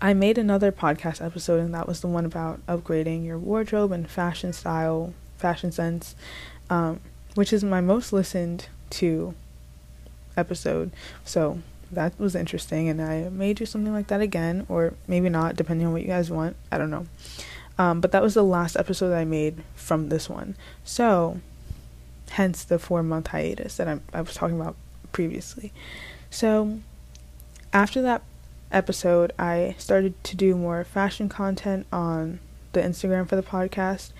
I 0.00 0.14
made 0.14 0.38
another 0.38 0.70
podcast 0.70 1.24
episode, 1.24 1.60
and 1.60 1.74
that 1.74 1.88
was 1.88 2.00
the 2.00 2.06
one 2.06 2.24
about 2.24 2.64
upgrading 2.66 3.24
your 3.24 3.38
wardrobe 3.38 3.92
and 3.92 4.08
fashion 4.08 4.52
style, 4.52 5.12
fashion 5.38 5.72
sense, 5.72 6.14
um, 6.68 7.00
which 7.34 7.52
is 7.52 7.64
my 7.64 7.80
most 7.80 8.12
listened 8.12 8.68
to 8.90 9.34
episode. 10.36 10.90
So 11.24 11.60
that 11.90 12.18
was 12.18 12.34
interesting, 12.34 12.88
and 12.88 13.00
I 13.00 13.28
may 13.30 13.54
do 13.54 13.64
something 13.66 13.92
like 13.92 14.08
that 14.08 14.20
again, 14.20 14.66
or 14.68 14.94
maybe 15.06 15.28
not, 15.28 15.56
depending 15.56 15.86
on 15.86 15.92
what 15.92 16.02
you 16.02 16.08
guys 16.08 16.30
want. 16.30 16.56
I 16.70 16.78
don't 16.78 16.90
know. 16.90 17.06
Um, 17.78 18.00
but 18.00 18.12
that 18.12 18.22
was 18.22 18.34
the 18.34 18.44
last 18.44 18.76
episode 18.76 19.14
I 19.14 19.24
made 19.24 19.62
from 19.74 20.08
this 20.08 20.28
one. 20.28 20.56
So, 20.84 21.40
hence 22.30 22.64
the 22.64 22.78
four 22.78 23.02
month 23.02 23.28
hiatus 23.28 23.76
that 23.76 23.88
I'm, 23.88 24.02
I 24.12 24.20
was 24.20 24.34
talking 24.34 24.60
about 24.60 24.76
previously. 25.12 25.72
So, 26.30 26.80
after 27.72 28.02
that 28.02 28.22
episode, 28.70 29.32
I 29.38 29.74
started 29.78 30.22
to 30.24 30.36
do 30.36 30.56
more 30.56 30.84
fashion 30.84 31.28
content 31.28 31.86
on 31.92 32.40
the 32.72 32.80
Instagram 32.80 33.28
for 33.28 33.36
the 33.36 33.42
podcast, 33.42 34.10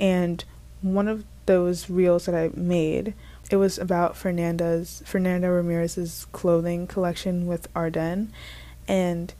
and 0.00 0.44
one 0.82 1.08
of 1.08 1.24
those 1.46 1.88
reels 1.88 2.26
that 2.26 2.34
I 2.34 2.50
made 2.54 3.14
it 3.50 3.56
was 3.56 3.78
about 3.78 4.16
Fernanda's 4.16 5.02
Fernanda 5.06 5.48
Ramirez's 5.48 6.26
clothing 6.32 6.86
collection 6.86 7.46
with 7.46 7.68
Arden 7.74 8.32
and 8.86 9.32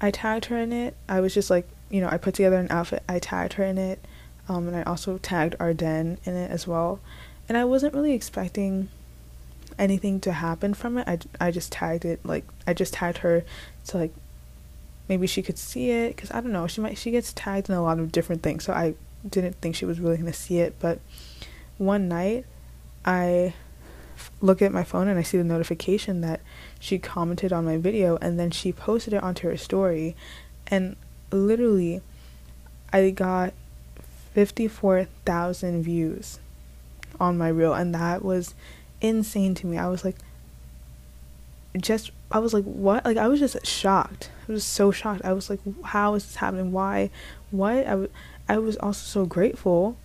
I 0.00 0.10
tagged 0.10 0.46
her 0.46 0.56
in 0.56 0.72
it. 0.72 0.96
I 1.08 1.20
was 1.20 1.34
just 1.34 1.50
like, 1.50 1.68
you 1.90 2.00
know, 2.00 2.08
I 2.10 2.16
put 2.16 2.34
together 2.34 2.56
an 2.56 2.70
outfit, 2.70 3.02
I 3.08 3.18
tagged 3.18 3.54
her 3.54 3.64
in 3.64 3.78
it, 3.78 4.04
um, 4.48 4.66
and 4.66 4.76
I 4.76 4.82
also 4.82 5.18
tagged 5.18 5.54
Arden 5.60 6.18
in 6.24 6.34
it 6.34 6.50
as 6.50 6.66
well. 6.66 6.98
And 7.48 7.56
I 7.56 7.64
wasn't 7.64 7.94
really 7.94 8.12
expecting 8.12 8.88
anything 9.78 10.18
to 10.20 10.32
happen 10.32 10.74
from 10.74 10.98
it. 10.98 11.06
I, 11.06 11.18
I 11.40 11.50
just 11.50 11.72
tagged 11.72 12.04
it 12.04 12.24
like 12.24 12.44
I 12.66 12.74
just 12.74 12.94
tagged 12.94 13.18
her 13.18 13.44
to 13.88 13.96
like 13.96 14.14
maybe 15.08 15.26
she 15.26 15.42
could 15.42 15.58
see 15.58 15.90
it 15.90 16.16
because 16.16 16.30
I 16.30 16.40
don't 16.40 16.52
know 16.52 16.66
she 16.66 16.80
might 16.80 16.96
she 16.96 17.10
gets 17.10 17.32
tagged 17.32 17.68
in 17.68 17.74
a 17.74 17.82
lot 17.82 17.98
of 17.98 18.12
different 18.12 18.42
things 18.42 18.64
so 18.64 18.72
I 18.72 18.94
didn't 19.28 19.54
think 19.60 19.76
she 19.76 19.84
was 19.84 20.00
really 20.00 20.16
gonna 20.16 20.32
see 20.32 20.58
it 20.58 20.74
but 20.80 20.98
one 21.78 22.08
night 22.08 22.44
I 23.04 23.54
look 24.40 24.62
at 24.62 24.72
my 24.72 24.84
phone 24.84 25.08
and 25.08 25.18
I 25.18 25.22
see 25.22 25.38
the 25.38 25.44
notification 25.44 26.20
that 26.20 26.40
she 26.78 26.98
commented 26.98 27.52
on 27.52 27.64
my 27.64 27.76
video 27.76 28.16
and 28.20 28.38
then 28.38 28.50
she 28.50 28.72
posted 28.72 29.14
it 29.14 29.22
onto 29.22 29.48
her 29.48 29.56
story 29.56 30.16
and 30.66 30.96
literally 31.30 32.02
I 32.92 33.10
got 33.10 33.54
54,000 34.34 35.82
views 35.82 36.38
on 37.20 37.38
my 37.38 37.48
reel 37.48 37.74
and 37.74 37.94
that 37.94 38.24
was 38.24 38.54
insane 39.00 39.54
to 39.56 39.66
me. 39.66 39.78
I 39.78 39.88
was 39.88 40.04
like 40.04 40.16
just 41.78 42.10
I 42.30 42.38
was 42.38 42.52
like 42.52 42.64
what? 42.64 43.04
Like 43.04 43.16
I 43.16 43.28
was 43.28 43.40
just 43.40 43.64
shocked. 43.66 44.30
I 44.48 44.52
was 44.52 44.64
so 44.64 44.90
shocked. 44.90 45.24
I 45.24 45.32
was 45.32 45.48
like 45.48 45.60
how 45.84 46.14
is 46.14 46.24
this 46.24 46.36
happening? 46.36 46.72
Why? 46.72 47.10
What? 47.50 47.76
I, 47.78 47.90
w- 47.90 48.10
I 48.48 48.58
was 48.58 48.76
also 48.76 49.04
so 49.04 49.26
grateful 49.26 49.96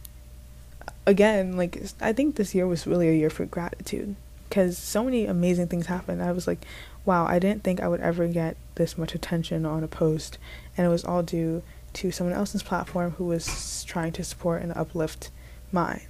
again, 1.07 1.57
like 1.57 1.81
I 1.99 2.13
think 2.13 2.35
this 2.35 2.53
year 2.53 2.67
was 2.67 2.85
really 2.85 3.09
a 3.09 3.13
year 3.13 3.29
for 3.29 3.45
gratitude 3.45 4.15
because 4.47 4.77
so 4.77 5.03
many 5.03 5.25
amazing 5.25 5.67
things 5.67 5.87
happened. 5.87 6.21
I 6.21 6.31
was 6.31 6.45
like, 6.47 6.65
wow, 7.05 7.25
I 7.25 7.39
didn't 7.39 7.63
think 7.63 7.81
I 7.81 7.87
would 7.87 8.01
ever 8.01 8.27
get 8.27 8.57
this 8.75 8.97
much 8.97 9.15
attention 9.15 9.65
on 9.65 9.83
a 9.83 9.87
post, 9.87 10.37
and 10.77 10.85
it 10.85 10.89
was 10.89 11.05
all 11.05 11.23
due 11.23 11.63
to 11.93 12.11
someone 12.11 12.35
else's 12.35 12.61
platform 12.61 13.11
who 13.11 13.25
was 13.25 13.83
trying 13.85 14.11
to 14.11 14.23
support 14.23 14.61
and 14.61 14.73
uplift 14.75 15.31
mine. 15.71 16.01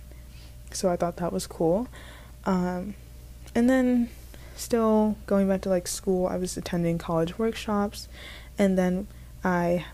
So 0.72 0.90
I 0.90 0.98
thought 0.98 1.18
that 1.18 1.32
was 1.32 1.48
cool. 1.48 1.88
Um, 2.46 2.96
and 3.56 3.70
then 3.70 4.10
still 4.56 5.16
going 5.28 5.48
back 5.48 5.62
to 5.62 5.70
like 5.70 5.88
school, 5.88 6.28
I 6.28 6.38
was 6.38 6.58
attending 6.58 6.98
college 6.98 7.38
workshops, 7.38 8.08
and 8.58 8.78
then 8.78 9.08
I 9.44 9.86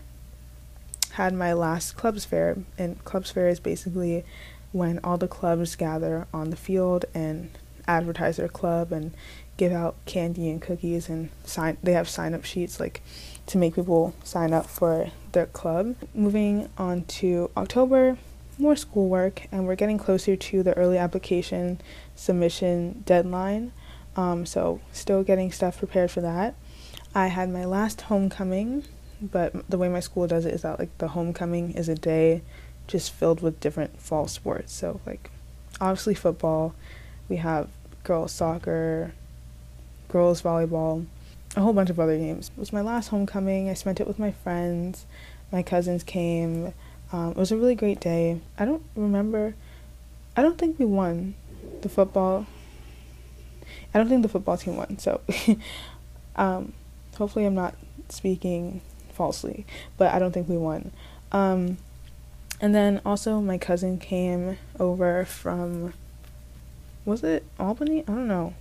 had 1.14 1.32
my 1.32 1.52
last 1.52 1.96
clubs 1.96 2.24
fair, 2.24 2.58
and 2.76 3.02
clubs 3.04 3.30
fair 3.30 3.48
is 3.48 3.60
basically 3.60 4.24
when 4.72 4.98
all 5.04 5.16
the 5.16 5.28
clubs 5.28 5.76
gather 5.76 6.26
on 6.34 6.50
the 6.50 6.56
field 6.56 7.04
and 7.14 7.50
advertise 7.86 8.36
their 8.36 8.48
club 8.48 8.90
and 8.90 9.12
give 9.56 9.70
out 9.70 9.94
candy 10.06 10.50
and 10.50 10.60
cookies 10.60 11.08
and 11.08 11.30
sign 11.44 11.76
they 11.82 11.92
have 11.92 12.08
sign 12.08 12.34
up 12.34 12.44
sheets 12.44 12.80
like 12.80 13.00
to 13.46 13.58
make 13.58 13.76
people 13.76 14.14
sign 14.24 14.52
up 14.52 14.66
for 14.66 15.10
their 15.32 15.46
club. 15.46 15.94
Moving 16.14 16.68
on 16.76 17.04
to 17.04 17.50
October, 17.56 18.18
more 18.58 18.74
schoolwork 18.74 19.46
and 19.52 19.66
we're 19.66 19.76
getting 19.76 19.98
closer 19.98 20.34
to 20.34 20.62
the 20.62 20.76
early 20.76 20.98
application 20.98 21.80
submission 22.16 23.02
deadline. 23.06 23.72
Um, 24.16 24.46
so 24.46 24.80
still 24.92 25.22
getting 25.22 25.52
stuff 25.52 25.78
prepared 25.78 26.10
for 26.10 26.20
that. 26.22 26.54
I 27.14 27.28
had 27.28 27.48
my 27.50 27.64
last 27.64 28.02
homecoming, 28.02 28.84
but 29.20 29.68
the 29.68 29.78
way 29.78 29.88
my 29.88 30.00
school 30.00 30.26
does 30.26 30.44
it 30.44 30.54
is 30.54 30.62
that 30.62 30.78
like 30.78 30.96
the 30.98 31.08
homecoming 31.08 31.72
is 31.72 31.88
a 31.88 31.94
day 31.94 32.42
just 32.86 33.12
filled 33.12 33.40
with 33.40 33.60
different 33.60 34.00
fall 34.00 34.28
sports. 34.28 34.72
So 34.72 35.00
like 35.06 35.30
obviously 35.80 36.14
football, 36.14 36.74
we 37.28 37.36
have 37.36 37.68
girls 38.02 38.32
soccer, 38.32 39.12
girls 40.08 40.42
volleyball, 40.42 41.06
a 41.56 41.60
whole 41.60 41.72
bunch 41.72 41.90
of 41.90 42.00
other 42.00 42.16
games. 42.16 42.50
It 42.56 42.60
was 42.60 42.72
my 42.72 42.80
last 42.80 43.08
homecoming. 43.08 43.68
I 43.68 43.74
spent 43.74 44.00
it 44.00 44.06
with 44.06 44.18
my 44.18 44.32
friends. 44.32 45.06
My 45.52 45.62
cousins 45.62 46.02
came. 46.02 46.72
Um, 47.12 47.30
it 47.30 47.36
was 47.36 47.52
a 47.52 47.56
really 47.56 47.74
great 47.74 48.00
day. 48.00 48.40
I 48.58 48.64
don't 48.64 48.82
remember. 48.96 49.54
I 50.36 50.42
don't 50.42 50.58
think 50.58 50.78
we 50.78 50.84
won 50.84 51.34
the 51.82 51.88
football. 51.88 52.46
I 53.92 53.98
don't 53.98 54.08
think 54.08 54.22
the 54.22 54.28
football 54.28 54.56
team 54.56 54.76
won. 54.76 54.98
So, 54.98 55.20
um, 56.36 56.72
hopefully, 57.16 57.44
I'm 57.44 57.54
not 57.54 57.76
speaking 58.08 58.80
falsely, 59.14 59.66
but 59.96 60.12
I 60.12 60.18
don't 60.18 60.32
think 60.32 60.48
we 60.48 60.56
won. 60.56 60.90
Um, 61.32 61.78
and 62.60 62.74
then 62.74 63.00
also 63.04 63.40
my 63.40 63.58
cousin 63.58 63.98
came 63.98 64.58
over 64.78 65.24
from 65.24 65.92
was 67.04 67.22
it 67.22 67.44
Albany? 67.58 68.00
I 68.00 68.06
don't 68.06 68.28
know. 68.28 68.54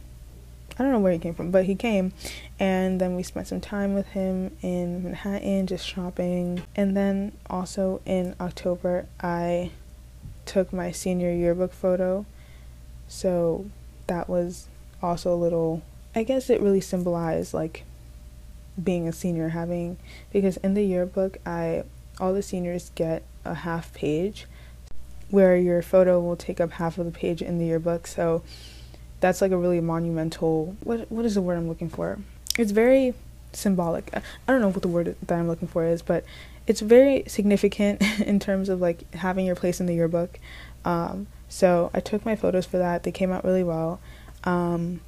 I 0.78 0.84
don't 0.84 0.92
know 0.92 1.00
where 1.00 1.14
he 1.14 1.20
came 1.20 1.36
from, 1.36 1.52
but 1.52 1.66
he 1.66 1.76
came 1.76 2.14
and 2.60 3.00
then 3.00 3.16
we 3.16 3.24
spent 3.24 3.48
some 3.48 3.62
time 3.62 3.94
with 3.94 4.08
him 4.08 4.58
in 4.62 5.04
Manhattan 5.04 5.68
just 5.68 5.86
shopping. 5.88 6.64
And 6.76 6.98
then 6.98 7.32
also 7.50 8.02
in 8.06 8.36
October 8.42 9.06
I 9.22 9.72
took 10.46 10.74
my 10.74 10.92
senior 10.92 11.32
yearbook 11.32 11.74
photo. 11.74 12.26
So 13.08 13.68
that 14.08 14.28
was 14.28 14.68
also 15.02 15.34
a 15.34 15.38
little 15.38 15.84
I 16.16 16.24
guess 16.24 16.50
it 16.50 16.62
really 16.62 16.82
symbolized 16.82 17.54
like 17.54 17.84
being 18.82 19.08
a 19.08 19.14
senior 19.14 19.50
having 19.50 19.98
because 20.32 20.58
in 20.58 20.74
the 20.74 20.84
yearbook 20.84 21.38
I 21.46 21.84
all 22.20 22.34
the 22.34 22.42
seniors 22.42 22.92
get 22.96 23.24
a 23.46 23.54
half 23.54 23.94
page 23.94 24.46
where 25.30 25.58
your 25.58 25.82
photo 25.82 26.20
will 26.20 26.36
take 26.36 26.62
up 26.62 26.74
half 26.74 26.98
of 26.98 27.06
the 27.06 27.12
page 27.12 27.42
in 27.42 27.58
the 27.58 27.66
yearbook. 27.66 28.06
So 28.06 28.44
that's 29.20 29.42
like 29.42 29.52
a 29.52 29.58
really 29.58 29.82
monumental 29.82 30.76
what 30.84 31.12
what 31.12 31.26
is 31.26 31.36
the 31.36 31.42
word 31.42 31.58
I'm 31.58 31.68
looking 31.68 31.90
for? 31.90 32.20
It's 32.58 32.72
very 32.72 33.14
symbolic. 33.52 34.10
I 34.14 34.22
don't 34.52 34.62
know 34.62 34.70
what 34.70 34.82
the 34.82 34.88
word 34.88 35.16
that 35.22 35.36
I'm 35.36 35.48
looking 35.48 35.68
for 35.68 35.86
is, 35.86 36.02
but 36.02 36.24
it's 36.68 36.82
very 36.82 37.24
significant 37.28 38.02
in 38.20 38.40
terms 38.40 38.70
of 38.70 38.82
like 38.82 39.12
having 39.16 39.46
your 39.46 39.56
place 39.56 39.80
in 39.80 39.86
the 39.86 39.96
yearbook. 39.96 40.40
Um, 40.86 41.28
so 41.50 41.92
I 41.94 42.00
took 42.00 42.26
my 42.26 42.36
photos 42.36 42.66
for 42.66 42.78
that. 42.78 43.04
They 43.04 43.12
came 43.12 43.32
out 43.32 43.44
really 43.44 43.64
well. 43.64 44.00
Um, 44.44 45.02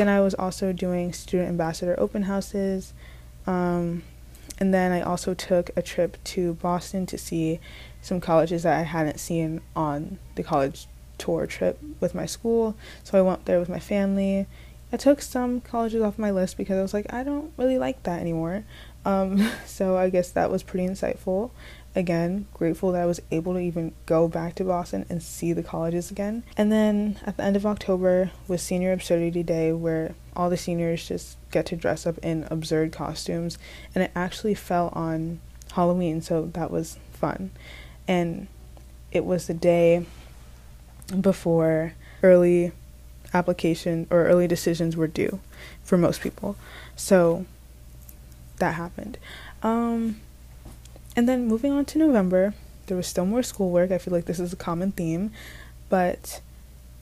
then 0.00 0.08
I 0.08 0.20
was 0.20 0.32
also 0.34 0.72
doing 0.72 1.12
student 1.12 1.50
ambassador 1.50 1.94
open 1.98 2.22
houses. 2.22 2.94
Um, 3.46 4.02
and 4.58 4.72
then 4.72 4.92
I 4.92 5.02
also 5.02 5.34
took 5.34 5.70
a 5.76 5.82
trip 5.82 6.16
to 6.24 6.54
Boston 6.54 7.04
to 7.04 7.18
see 7.18 7.60
some 8.00 8.18
colleges 8.18 8.62
that 8.62 8.78
I 8.78 8.82
hadn't 8.82 9.20
seen 9.20 9.60
on 9.76 10.18
the 10.36 10.42
college 10.42 10.86
tour 11.18 11.46
trip 11.46 11.78
with 12.00 12.14
my 12.14 12.24
school. 12.24 12.74
So 13.04 13.18
I 13.18 13.22
went 13.22 13.44
there 13.44 13.58
with 13.58 13.68
my 13.68 13.78
family. 13.78 14.46
I 14.90 14.96
took 14.96 15.20
some 15.20 15.60
colleges 15.60 16.02
off 16.02 16.18
my 16.18 16.30
list 16.30 16.56
because 16.56 16.78
I 16.78 16.82
was 16.82 16.94
like, 16.94 17.12
I 17.12 17.22
don't 17.22 17.52
really 17.58 17.76
like 17.76 18.02
that 18.04 18.20
anymore. 18.20 18.64
Um, 19.04 19.50
so 19.66 19.98
I 19.98 20.08
guess 20.08 20.30
that 20.30 20.50
was 20.50 20.62
pretty 20.62 20.88
insightful. 20.88 21.50
Again, 21.94 22.46
grateful 22.54 22.92
that 22.92 23.02
I 23.02 23.06
was 23.06 23.20
able 23.32 23.54
to 23.54 23.58
even 23.58 23.92
go 24.06 24.28
back 24.28 24.54
to 24.56 24.64
Boston 24.64 25.06
and 25.08 25.20
see 25.22 25.52
the 25.52 25.62
colleges 25.62 26.10
again. 26.10 26.44
And 26.56 26.70
then 26.70 27.18
at 27.26 27.36
the 27.36 27.42
end 27.42 27.56
of 27.56 27.66
October 27.66 28.30
was 28.46 28.62
Senior 28.62 28.92
Absurdity 28.92 29.42
Day, 29.42 29.72
where 29.72 30.14
all 30.36 30.50
the 30.50 30.56
seniors 30.56 31.08
just 31.08 31.36
get 31.50 31.66
to 31.66 31.76
dress 31.76 32.06
up 32.06 32.18
in 32.18 32.46
absurd 32.50 32.92
costumes. 32.92 33.58
And 33.94 34.04
it 34.04 34.12
actually 34.14 34.54
fell 34.54 34.90
on 34.92 35.40
Halloween, 35.72 36.22
so 36.22 36.46
that 36.54 36.70
was 36.70 36.98
fun. 37.12 37.50
And 38.06 38.46
it 39.10 39.24
was 39.24 39.48
the 39.48 39.54
day 39.54 40.06
before 41.20 41.94
early 42.22 42.72
application 43.34 44.06
or 44.10 44.26
early 44.26 44.46
decisions 44.46 44.96
were 44.96 45.06
due 45.06 45.40
for 45.82 45.98
most 45.98 46.20
people. 46.20 46.56
So 46.96 47.46
that 48.58 48.74
happened. 48.74 49.18
Um, 49.62 50.20
and 51.20 51.28
then 51.28 51.46
moving 51.46 51.70
on 51.70 51.84
to 51.84 51.98
November, 51.98 52.54
there 52.86 52.96
was 52.96 53.06
still 53.06 53.26
more 53.26 53.42
schoolwork. 53.42 53.90
I 53.90 53.98
feel 53.98 54.14
like 54.14 54.24
this 54.24 54.40
is 54.40 54.54
a 54.54 54.56
common 54.56 54.90
theme, 54.90 55.32
but 55.90 56.40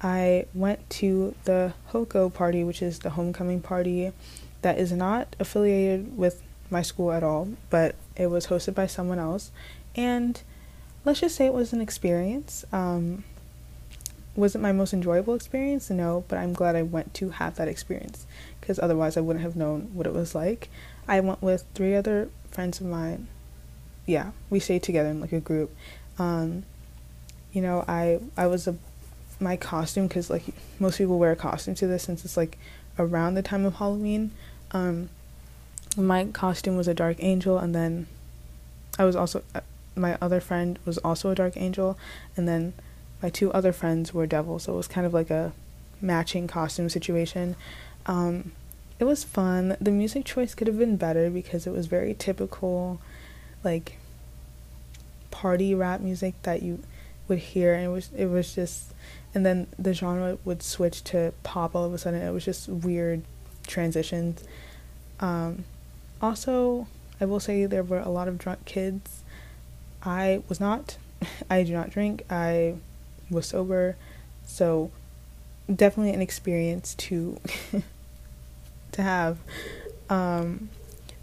I 0.01 0.47
went 0.53 0.91
to 0.91 1.37
the 1.45 1.73
HOCO 1.93 2.29
party, 2.29 2.65
which 2.65 2.83
is 2.83 2.99
the 2.99 3.11
homecoming 3.11 3.61
party 3.61 4.11
that 4.63 4.77
is 4.77 4.91
not 4.91 5.37
affiliated 5.39 6.19
with 6.19 6.43
my 6.69 6.83
school 6.83 7.13
at 7.13 7.23
all, 7.23 7.51
but 7.71 7.95
it 8.17 8.27
was 8.27 8.49
hosted 8.49 8.75
by 8.75 8.89
someone 8.89 9.21
else. 9.21 9.53
And 9.95 10.43
let's 11.05 11.21
just 11.21 11.37
say 11.37 11.47
it 11.47 11.55
was 11.55 11.73
an 11.73 11.81
experience. 11.81 12.65
Um, 12.73 13.23
was 14.35 14.57
it 14.57 14.61
my 14.61 14.73
most 14.73 14.93
enjoyable 14.93 15.35
experience? 15.37 15.91
No, 15.91 16.25
but 16.27 16.39
I'm 16.39 16.55
glad 16.55 16.75
I 16.75 16.83
went 16.83 17.15
to 17.15 17.31
have 17.31 17.55
that 17.55 17.69
experience 17.69 18.27
because 18.61 18.81
otherwise 18.81 19.17
I 19.17 19.21
wouldn't 19.21 19.45
have 19.45 19.55
known 19.55 19.91
what 19.95 20.09
it 20.09 20.13
was 20.13 20.35
like. 20.35 20.71
I 21.07 21.21
went 21.21 21.41
with 21.41 21.67
three 21.75 21.95
other 21.95 22.31
friends 22.51 22.81
of 22.81 22.89
mine. 22.89 23.29
Yeah, 24.09 24.31
we 24.49 24.59
stayed 24.59 24.83
together 24.83 25.11
in 25.11 25.21
like 25.21 25.35
a 25.35 25.41
group. 25.41 25.71
Um, 26.19 26.65
you 27.53 27.61
know, 27.61 27.85
I 27.87 28.21
I 28.39 28.47
was 28.47 28.67
a 28.67 28.75
my 29.39 29.55
costume 29.59 30.09
because 30.09 30.31
like 30.31 30.45
most 30.79 30.97
people 30.97 31.19
wear 31.19 31.31
a 31.31 31.37
costume 31.37 31.75
to 31.75 31.87
this 31.87 32.05
since 32.05 32.25
it's 32.25 32.37
like 32.37 32.57
around 32.99 33.35
the 33.35 33.43
time 33.43 33.67
of 33.67 33.75
Halloween. 33.75 34.31
Um, 34.73 35.11
my 35.95 36.25
costume 36.25 36.75
was 36.75 36.89
a 36.89 36.95
dark 36.95 37.19
angel, 37.21 37.59
and 37.59 37.75
then 37.75 38.07
I 38.99 39.05
was 39.05 39.15
also 39.15 39.43
uh, 39.55 39.61
my 39.95 40.17
other 40.23 40.41
friend 40.41 40.79
was 40.87 40.97
also 40.99 41.29
a 41.29 41.35
dark 41.35 41.59
angel, 41.59 41.99
and 42.35 42.49
then 42.49 42.73
my 43.23 43.29
two 43.29 43.53
other 43.53 43.75
friends 43.75 44.15
were 44.15 44.27
devils, 44.27 44.63
so 44.63 44.73
it 44.73 44.77
was 44.77 44.89
kind 44.89 45.07
of 45.07 45.13
like 45.13 45.29
a 45.29 45.53
matching 46.01 46.47
costume 46.47 46.89
situation. 46.89 47.57
Um, 48.07 48.53
it 48.99 49.05
was 49.05 49.23
fun. 49.23 49.77
The 49.79 49.91
music 49.91 50.25
choice 50.25 50.55
could 50.55 50.67
have 50.67 50.79
been 50.79 50.97
better 50.97 51.29
because 51.29 51.67
it 51.67 51.73
was 51.75 51.87
very 51.87 52.15
typical, 52.15 53.03
like 53.65 53.99
party 55.31 55.75
rap 55.75 56.01
music 56.01 56.35
that 56.43 56.63
you 56.63 56.83
would 57.29 57.39
hear, 57.39 57.75
and 57.75 57.85
it 57.85 57.89
was 57.89 58.11
it 58.17 58.27
was 58.27 58.55
just, 58.55 58.95
and 59.35 59.45
then 59.45 59.67
the 59.79 59.95
genre 59.95 60.39
would 60.45 60.63
switch 60.63 61.05
to 61.05 61.33
pop 61.43 61.75
all 61.75 61.85
of 61.85 61.95
a 61.95 61.99
sudden. 61.99 62.23
It 62.23 62.33
was 62.33 62.45
just 62.45 62.69
weird 62.69 63.23
transitions. 63.67 64.43
Um, 65.21 65.65
also, 66.21 66.87
I 67.21 67.25
will 67.25 67.41
say 67.41 67.67
there 67.67 67.83
were 67.83 68.01
a 68.01 68.09
lot 68.09 68.29
of 68.29 68.39
drunk 68.39 68.65
kids. 68.65 69.23
I 70.03 70.43
was 70.49 70.61
not. 70.61 70.97
I 71.51 71.63
do 71.63 71.73
not 71.73 71.91
drink. 71.91 72.25
I 72.31 72.77
was 73.31 73.47
sober. 73.47 73.97
So 74.47 74.91
definitely 75.73 76.13
an 76.15 76.23
experience 76.23 76.95
to 76.95 77.39
to 78.93 79.03
have. 79.03 79.39
Um, 80.09 80.71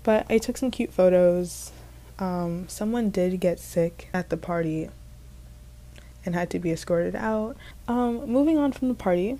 but 0.03 0.25
I 0.29 0.37
took 0.37 0.57
some 0.57 0.71
cute 0.71 0.93
photos. 0.93 1.71
Um, 2.19 2.67
someone 2.67 3.09
did 3.09 3.39
get 3.39 3.59
sick 3.59 4.09
at 4.13 4.29
the 4.29 4.37
party 4.37 4.89
and 6.25 6.33
had 6.33 6.49
to 6.51 6.59
be 6.59 6.71
escorted 6.71 7.15
out. 7.15 7.55
Um, 7.87 8.25
moving 8.29 8.57
on 8.57 8.71
from 8.71 8.87
the 8.87 8.93
party, 8.93 9.37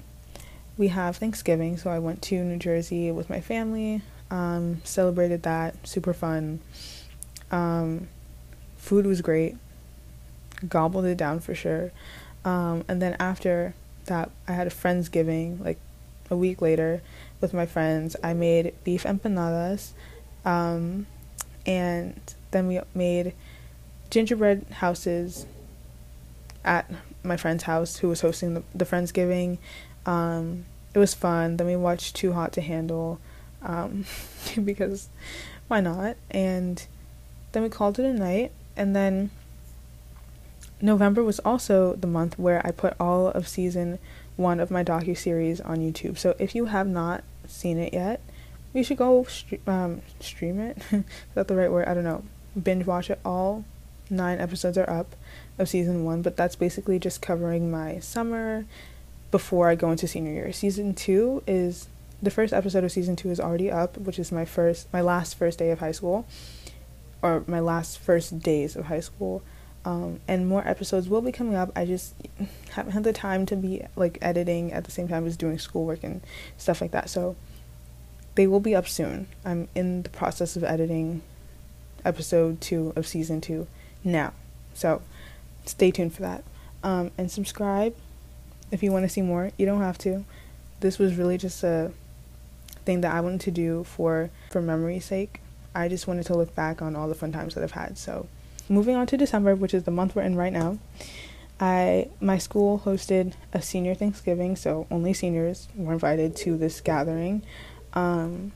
we 0.77 0.89
have 0.89 1.17
Thanksgiving. 1.17 1.77
So 1.77 1.89
I 1.89 1.99
went 1.99 2.21
to 2.23 2.43
New 2.43 2.57
Jersey 2.57 3.11
with 3.11 3.29
my 3.29 3.41
family, 3.41 4.01
um, 4.29 4.81
celebrated 4.83 5.43
that, 5.43 5.87
super 5.87 6.13
fun. 6.13 6.59
Um, 7.51 8.07
food 8.77 9.05
was 9.05 9.21
great, 9.21 9.55
gobbled 10.67 11.05
it 11.05 11.17
down 11.17 11.39
for 11.39 11.55
sure. 11.55 11.91
Um, 12.43 12.83
and 12.87 13.01
then 13.01 13.15
after 13.19 13.73
that, 14.05 14.29
I 14.47 14.53
had 14.53 14.67
a 14.67 14.71
Friendsgiving 14.71 15.63
like 15.63 15.79
a 16.29 16.35
week 16.35 16.61
later 16.61 17.01
with 17.41 17.53
my 17.53 17.65
friends. 17.65 18.15
I 18.23 18.33
made 18.33 18.73
beef 18.83 19.03
empanadas, 19.03 19.91
um, 20.43 21.07
and 21.65 22.19
then 22.55 22.67
we 22.67 22.79
made 22.93 23.33
gingerbread 24.09 24.65
houses 24.71 25.45
at 26.63 26.89
my 27.21 27.35
friend's 27.35 27.63
house 27.63 27.97
who 27.97 28.07
was 28.07 28.21
hosting 28.21 28.53
the, 28.53 28.63
the 28.73 28.85
Friendsgiving. 28.85 29.57
Um, 30.05 30.63
it 30.93 30.99
was 30.99 31.13
fun. 31.13 31.57
Then 31.57 31.67
we 31.67 31.75
watched 31.75 32.15
Too 32.15 32.31
Hot 32.31 32.53
to 32.53 32.61
Handle 32.61 33.19
um, 33.61 34.05
because 34.63 35.09
why 35.67 35.81
not? 35.81 36.15
And 36.31 36.85
then 37.51 37.61
we 37.61 37.67
called 37.67 37.99
it 37.99 38.05
a 38.05 38.13
night. 38.13 38.53
And 38.77 38.95
then 38.95 39.31
November 40.81 41.23
was 41.23 41.39
also 41.39 41.93
the 41.95 42.07
month 42.07 42.39
where 42.39 42.65
I 42.65 42.71
put 42.71 42.93
all 43.01 43.27
of 43.27 43.49
season 43.49 43.99
one 44.37 44.61
of 44.61 44.71
my 44.71 44.83
docu 44.83 45.17
series 45.17 45.59
on 45.59 45.79
YouTube. 45.79 46.17
So 46.17 46.35
if 46.39 46.55
you 46.55 46.65
have 46.65 46.87
not 46.87 47.25
seen 47.47 47.77
it 47.79 47.93
yet, 47.93 48.21
you 48.73 48.83
should 48.83 48.97
go 48.97 49.25
um, 49.67 50.01
stream 50.21 50.59
it. 50.59 50.77
Is 50.91 51.03
that 51.33 51.49
the 51.49 51.55
right 51.55 51.71
word? 51.71 51.87
I 51.87 51.93
don't 51.93 52.03
know. 52.03 52.23
Binge 52.61 52.85
watch 52.85 53.09
it. 53.09 53.19
All 53.25 53.65
nine 54.09 54.39
episodes 54.39 54.77
are 54.77 54.89
up 54.89 55.15
of 55.57 55.69
season 55.69 56.03
one, 56.03 56.21
but 56.21 56.37
that's 56.37 56.55
basically 56.55 56.99
just 56.99 57.21
covering 57.21 57.71
my 57.71 57.99
summer 57.99 58.65
before 59.31 59.69
I 59.69 59.75
go 59.75 59.91
into 59.91 60.07
senior 60.07 60.31
year. 60.31 60.53
Season 60.53 60.93
two 60.93 61.43
is 61.47 61.87
the 62.21 62.31
first 62.31 62.53
episode 62.53 62.83
of 62.83 62.91
season 62.91 63.15
two 63.15 63.29
is 63.29 63.39
already 63.39 63.71
up, 63.71 63.97
which 63.97 64.19
is 64.19 64.31
my 64.31 64.45
first, 64.45 64.91
my 64.93 65.01
last 65.01 65.37
first 65.37 65.59
day 65.59 65.71
of 65.71 65.79
high 65.79 65.91
school, 65.91 66.25
or 67.21 67.43
my 67.47 67.59
last 67.59 67.99
first 67.99 68.39
days 68.39 68.75
of 68.75 68.85
high 68.85 68.99
school. 68.99 69.41
Um, 69.83 70.19
and 70.27 70.47
more 70.47 70.67
episodes 70.67 71.07
will 71.07 71.21
be 71.21 71.31
coming 71.31 71.53
up. 71.53 71.71
I 71.75 71.85
just 71.85 72.15
haven't 72.71 72.93
had 72.93 73.03
the 73.03 73.13
time 73.13 73.45
to 73.47 73.55
be 73.55 73.83
like 73.95 74.17
editing 74.21 74.73
at 74.73 74.85
the 74.85 74.91
same 74.91 75.07
time 75.07 75.27
as 75.27 75.37
doing 75.37 75.59
schoolwork 75.59 76.03
and 76.03 76.21
stuff 76.57 76.81
like 76.81 76.91
that. 76.91 77.09
So 77.09 77.35
they 78.33 78.47
will 78.47 78.59
be 78.59 78.75
up 78.75 78.87
soon. 78.87 79.27
I'm 79.43 79.67
in 79.75 80.01
the 80.01 80.09
process 80.09 80.55
of 80.55 80.63
editing 80.63 81.21
episode 82.05 82.61
two 82.61 82.93
of 82.95 83.07
season 83.07 83.41
two 83.41 83.67
now. 84.03 84.33
So 84.73 85.01
stay 85.65 85.91
tuned 85.91 86.13
for 86.13 86.21
that. 86.21 86.43
Um, 86.83 87.11
and 87.17 87.31
subscribe 87.31 87.95
if 88.71 88.83
you 88.83 88.91
want 88.91 89.03
to 89.03 89.09
see 89.09 89.21
more. 89.21 89.51
You 89.57 89.65
don't 89.65 89.81
have 89.81 89.97
to. 89.99 90.23
This 90.79 90.99
was 90.99 91.15
really 91.15 91.37
just 91.37 91.63
a 91.63 91.91
thing 92.85 93.01
that 93.01 93.13
I 93.13 93.21
wanted 93.21 93.41
to 93.41 93.51
do 93.51 93.83
for 93.83 94.29
for 94.51 94.61
memory's 94.61 95.05
sake. 95.05 95.41
I 95.73 95.87
just 95.87 96.07
wanted 96.07 96.25
to 96.27 96.35
look 96.35 96.55
back 96.55 96.81
on 96.81 96.95
all 96.95 97.09
the 97.09 97.15
fun 97.15 97.31
times 97.31 97.55
that 97.55 97.63
I've 97.63 97.71
had. 97.71 97.97
So 97.97 98.27
moving 98.69 98.95
on 98.95 99.07
to 99.07 99.17
December, 99.17 99.55
which 99.55 99.73
is 99.73 99.83
the 99.83 99.91
month 99.91 100.15
we're 100.15 100.21
in 100.21 100.35
right 100.35 100.53
now, 100.53 100.77
I 101.59 102.09
my 102.19 102.37
school 102.37 102.81
hosted 102.85 103.33
a 103.53 103.61
senior 103.61 103.95
Thanksgiving, 103.95 104.55
so 104.55 104.87
only 104.91 105.13
seniors 105.13 105.67
were 105.75 105.93
invited 105.93 106.35
to 106.37 106.57
this 106.57 106.81
gathering. 106.81 107.43
Um, 107.93 108.51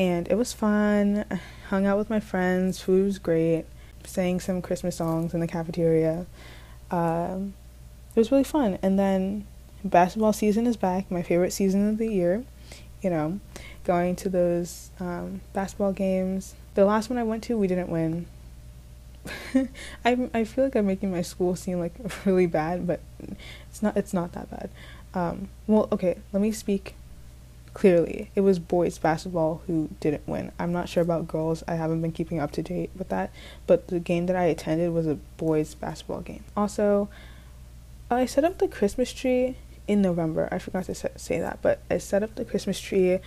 and 0.00 0.26
it 0.28 0.34
was 0.36 0.54
fun. 0.54 1.26
I 1.30 1.38
hung 1.68 1.84
out 1.84 1.98
with 1.98 2.08
my 2.08 2.20
friends. 2.20 2.80
Food 2.80 3.04
was 3.04 3.18
great. 3.18 3.66
Sang 4.02 4.40
some 4.40 4.62
Christmas 4.62 4.96
songs 4.96 5.34
in 5.34 5.40
the 5.40 5.46
cafeteria. 5.46 6.24
Um, 6.90 7.52
it 8.16 8.18
was 8.18 8.32
really 8.32 8.44
fun. 8.44 8.78
And 8.82 8.98
then 8.98 9.46
basketball 9.84 10.32
season 10.32 10.66
is 10.66 10.78
back. 10.78 11.10
My 11.10 11.22
favorite 11.22 11.52
season 11.52 11.86
of 11.86 11.98
the 11.98 12.08
year. 12.08 12.44
You 13.02 13.10
know, 13.10 13.40
going 13.84 14.16
to 14.16 14.30
those 14.30 14.90
um, 15.00 15.42
basketball 15.52 15.92
games. 15.92 16.54
The 16.76 16.86
last 16.86 17.10
one 17.10 17.18
I 17.18 17.22
went 17.22 17.42
to, 17.44 17.58
we 17.58 17.66
didn't 17.66 17.90
win. 17.90 18.24
I 20.02 20.30
I 20.32 20.44
feel 20.44 20.64
like 20.64 20.76
I'm 20.76 20.86
making 20.86 21.10
my 21.10 21.20
school 21.20 21.56
seem 21.56 21.78
like 21.78 21.92
really 22.24 22.46
bad, 22.46 22.86
but 22.86 23.00
it's 23.68 23.82
not. 23.82 23.98
It's 23.98 24.14
not 24.14 24.32
that 24.32 24.50
bad. 24.50 24.70
Um, 25.12 25.50
well, 25.66 25.88
okay. 25.92 26.16
Let 26.32 26.40
me 26.40 26.52
speak 26.52 26.94
clearly 27.74 28.30
it 28.34 28.40
was 28.40 28.58
boys 28.58 28.98
basketball 28.98 29.62
who 29.66 29.88
didn't 30.00 30.26
win. 30.26 30.52
I'm 30.58 30.72
not 30.72 30.88
sure 30.88 31.02
about 31.02 31.28
girls. 31.28 31.62
I 31.68 31.74
haven't 31.74 32.02
been 32.02 32.12
keeping 32.12 32.40
up 32.40 32.50
to 32.52 32.62
date 32.62 32.90
with 32.96 33.08
that. 33.10 33.30
But 33.66 33.88
the 33.88 34.00
game 34.00 34.26
that 34.26 34.36
i 34.36 34.44
attended 34.44 34.92
was 34.92 35.06
a 35.06 35.14
boys 35.36 35.74
basketball 35.74 36.20
game. 36.20 36.44
Also 36.56 37.08
i 38.10 38.26
set 38.26 38.44
up 38.44 38.58
the 38.58 38.68
christmas 38.68 39.12
tree 39.12 39.56
in 39.86 40.02
november. 40.02 40.48
I 40.50 40.58
forgot 40.58 40.84
to 40.84 40.94
say 40.94 41.40
that 41.40 41.60
but 41.62 41.80
i 41.90 41.98
set 41.98 42.22
up 42.22 42.34
the 42.34 42.44
christmas 42.44 42.80
tree 42.80 43.18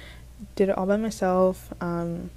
did 0.56 0.70
it 0.70 0.78
all 0.78 0.86
by 0.86 0.98
myself 0.98 1.74
um, 1.80 2.30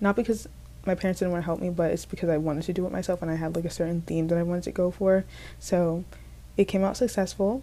not 0.00 0.14
because 0.14 0.46
my 0.84 0.94
parents 0.94 1.20
didn't 1.20 1.32
want 1.32 1.42
to 1.42 1.46
help 1.46 1.60
me 1.60 1.70
but 1.70 1.90
it's 1.90 2.04
because 2.04 2.28
i 2.28 2.36
wanted 2.36 2.64
to 2.64 2.72
do 2.74 2.84
it 2.86 2.92
myself 2.92 3.22
and 3.22 3.30
i 3.30 3.34
had 3.34 3.56
like 3.56 3.64
a 3.64 3.70
certain 3.70 4.02
theme 4.02 4.28
that 4.28 4.36
i 4.36 4.42
wanted 4.42 4.64
to 4.64 4.72
go 4.72 4.90
for. 4.90 5.24
So 5.58 6.04
it 6.56 6.66
came 6.66 6.84
out 6.84 6.96
successful. 6.96 7.62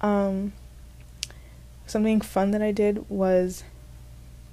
Um, 0.00 0.52
Something 1.90 2.20
fun 2.20 2.52
that 2.52 2.62
I 2.62 2.70
did 2.70 3.04
was 3.10 3.64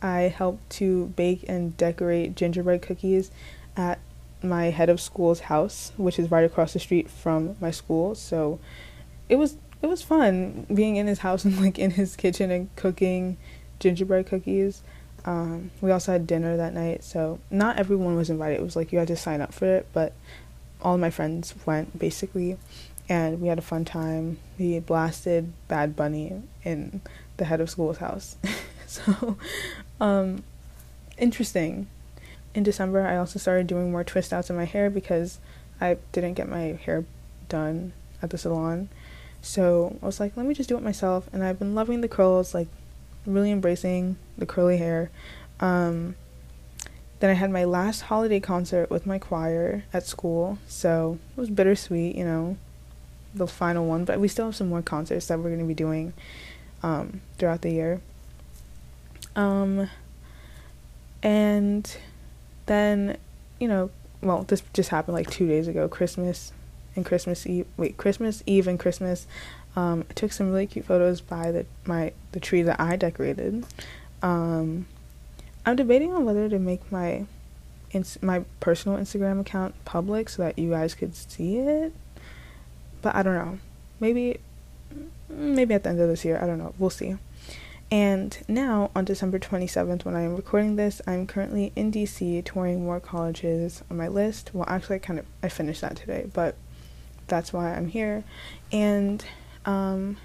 I 0.02 0.21
helped 0.21 0.71
to 0.71 1.13
bake 1.15 1.45
and 1.47 1.78
decorate 1.78 2.36
gingerbread 2.36 2.82
cookies 2.82 3.30
at 3.76 4.00
my 4.41 4.71
head 4.71 4.89
of 4.89 5.00
school's 5.00 5.41
house, 5.41 5.91
which 5.97 6.17
is 6.17 6.32
right 6.32 6.43
across 6.43 6.73
the 6.73 6.80
street 6.80 7.08
from 7.12 7.56
my 7.62 7.69
school. 7.69 8.15
So 8.15 8.60
it 9.30 9.36
was 9.36 9.56
it 9.84 9.86
was 9.86 10.02
fun 10.02 10.65
being 10.73 10.95
in 10.95 11.06
his 11.06 11.19
house 11.19 11.45
and 11.45 11.62
like 11.62 11.78
in 11.78 11.91
his 11.91 12.15
kitchen 12.15 12.50
and 12.50 12.76
cooking 12.76 13.38
gingerbread 13.78 14.26
cookies. 14.26 14.82
Um, 15.23 15.69
we 15.80 15.91
also 15.91 16.13
had 16.13 16.26
dinner 16.26 16.58
that 16.58 16.73
night, 16.73 17.04
so 17.04 17.38
not 17.52 17.78
everyone 17.78 18.15
was 18.15 18.32
invited. 18.32 18.60
It 18.60 18.63
was 18.63 18.76
like 18.76 18.91
you 18.91 18.97
had 18.97 19.10
to 19.10 19.15
sign 19.15 19.41
up 19.41 19.54
for 19.54 19.65
it, 19.65 19.86
but 19.93 20.13
all 20.82 20.97
my 20.97 21.12
friends 21.12 21.54
went 21.67 22.00
basically, 22.00 22.58
and 23.08 23.39
we 23.39 23.47
had 23.47 23.60
a 23.60 23.62
fun 23.62 23.86
time. 23.86 24.39
We 24.58 24.80
blasted 24.80 25.54
Bad 25.67 25.95
Bunny 25.95 26.41
in 26.63 27.02
the 27.38 27.45
head 27.45 27.62
of 27.62 27.69
school's 27.69 27.97
house. 27.97 28.36
so, 28.88 29.38
um, 30.02 30.43
interesting. 31.17 31.88
In 32.54 32.63
December, 32.63 33.06
I 33.06 33.17
also 33.17 33.39
started 33.39 33.67
doing 33.67 33.91
more 33.91 34.04
twist 34.04 34.34
outs 34.34 34.50
in 34.50 34.56
my 34.56 34.65
hair 34.65 34.89
because 34.89 35.39
I 35.80 35.97
didn't 36.12 36.34
get 36.34 36.50
my 36.50 36.80
hair 36.84 37.06
done 37.50 37.93
at 38.21 38.32
the 38.32 38.38
salon. 38.38 38.89
So 39.41 39.97
I 40.02 40.06
was 40.06 40.19
like, 40.19 40.36
let 40.36 40.45
me 40.45 40.54
just 40.54 40.69
do 40.69 40.78
it 40.78 40.84
myself. 40.84 41.30
And 41.32 41.43
I've 41.43 41.60
been 41.60 41.76
loving 41.76 42.02
the 42.02 42.08
curls, 42.08 42.54
like 42.54 42.67
really 43.26 43.52
embracing 43.52 44.17
the 44.38 44.45
curly 44.45 44.78
hair. 44.78 45.12
Um, 45.60 46.15
then 47.19 47.30
I 47.30 47.34
had 47.34 47.52
my 47.52 47.63
last 47.63 48.02
holiday 48.02 48.39
concert 48.39 48.89
with 48.89 49.06
my 49.06 49.19
choir 49.19 49.84
at 49.93 50.06
school. 50.06 50.58
So 50.67 51.19
it 51.36 51.39
was 51.39 51.50
bittersweet, 51.50 52.15
you 52.15 52.26
know, 52.26 52.58
the 53.34 53.47
final 53.47 53.86
one. 53.86 54.06
But 54.06 54.19
we 54.19 54.28
still 54.28 54.45
have 54.45 54.56
some 54.56 54.69
more 54.69 54.82
concerts 54.82 55.28
that 55.28 55.38
we're 55.38 55.50
going 55.50 55.60
to 55.60 55.65
be 55.65 55.73
doing 55.73 56.13
um, 56.88 57.21
throughout 57.38 57.62
the 57.62 57.71
year. 57.71 58.02
Um, 59.36 59.89
and 61.21 61.97
then, 62.65 63.17
you 63.60 63.67
know, 63.67 63.89
well, 64.21 64.43
this 64.43 64.63
just 64.73 64.89
happened 64.89 65.15
like 65.15 65.30
two 65.30 65.47
days 65.47 65.67
ago. 65.67 65.88
Christmas 65.88 66.54
and 66.95 67.06
Christmas 67.06 67.45
Eve. 67.45 67.67
Wait, 67.76 67.97
Christmas 67.97 68.41
Eve 68.45 68.67
and 68.67 68.80
Christmas. 68.80 69.28
Um, 69.76 70.06
I 70.10 70.13
took 70.13 70.32
some 70.32 70.50
really 70.50 70.65
cute 70.65 70.86
photos 70.86 71.21
by 71.21 71.52
the 71.52 71.65
my 71.86 72.13
the 72.32 72.39
tree 72.39 72.63
that 72.63 72.80
I 72.80 72.95
decorated. 72.95 73.65
Um, 74.23 74.88
I'm 75.65 75.76
debating 75.76 76.13
on 76.13 76.26
whether 76.26 76.50
to 76.50 76.58
make 76.58 76.91
my 76.91 77.26
ins- 77.91 78.21
my 78.23 78.43
personal 78.60 78.97
Instagram 78.97 79.41
account 79.41 79.76
public 79.86 80.30
so 80.30 80.41
that 80.41 80.58
you 80.58 80.71
guys 80.71 80.95
could 80.95 81.15
see 81.15 81.58
it. 81.58 81.93
But 83.02 83.13
I 83.13 83.21
don't 83.21 83.36
know. 83.36 83.60
Maybe 84.00 84.39
maybe 85.29 85.73
at 85.73 85.83
the 85.83 85.89
end 85.89 85.99
of 85.99 86.07
this 86.07 86.25
year. 86.25 86.39
I 86.41 86.45
don't 86.45 86.57
know. 86.57 86.73
We'll 86.77 86.89
see. 86.89 87.15
And 87.89 88.38
now, 88.49 88.91
on 88.95 89.05
December 89.05 89.39
27th, 89.39 90.03
when 90.03 90.15
I 90.15 90.21
am 90.21 90.36
recording 90.36 90.75
this, 90.75 91.01
I'm 91.07 91.25
currently 91.25 91.71
in 91.75 91.91
DC 91.91 92.43
touring 92.43 92.83
more 92.83 92.99
colleges 92.99 93.81
on 93.89 93.95
my 93.95 94.10
list. 94.10 94.51
Well, 94.53 94.65
actually, 94.67 94.97
I 94.97 94.99
kind 94.99 95.19
of 95.19 95.25
I 95.41 95.47
finished 95.47 95.81
that 95.81 95.95
today, 95.95 96.29
but 96.33 96.55
that's 97.27 97.53
why 97.53 97.73
I'm 97.73 97.88
here. 97.88 98.25
And 98.73 99.23
um, 99.65 100.17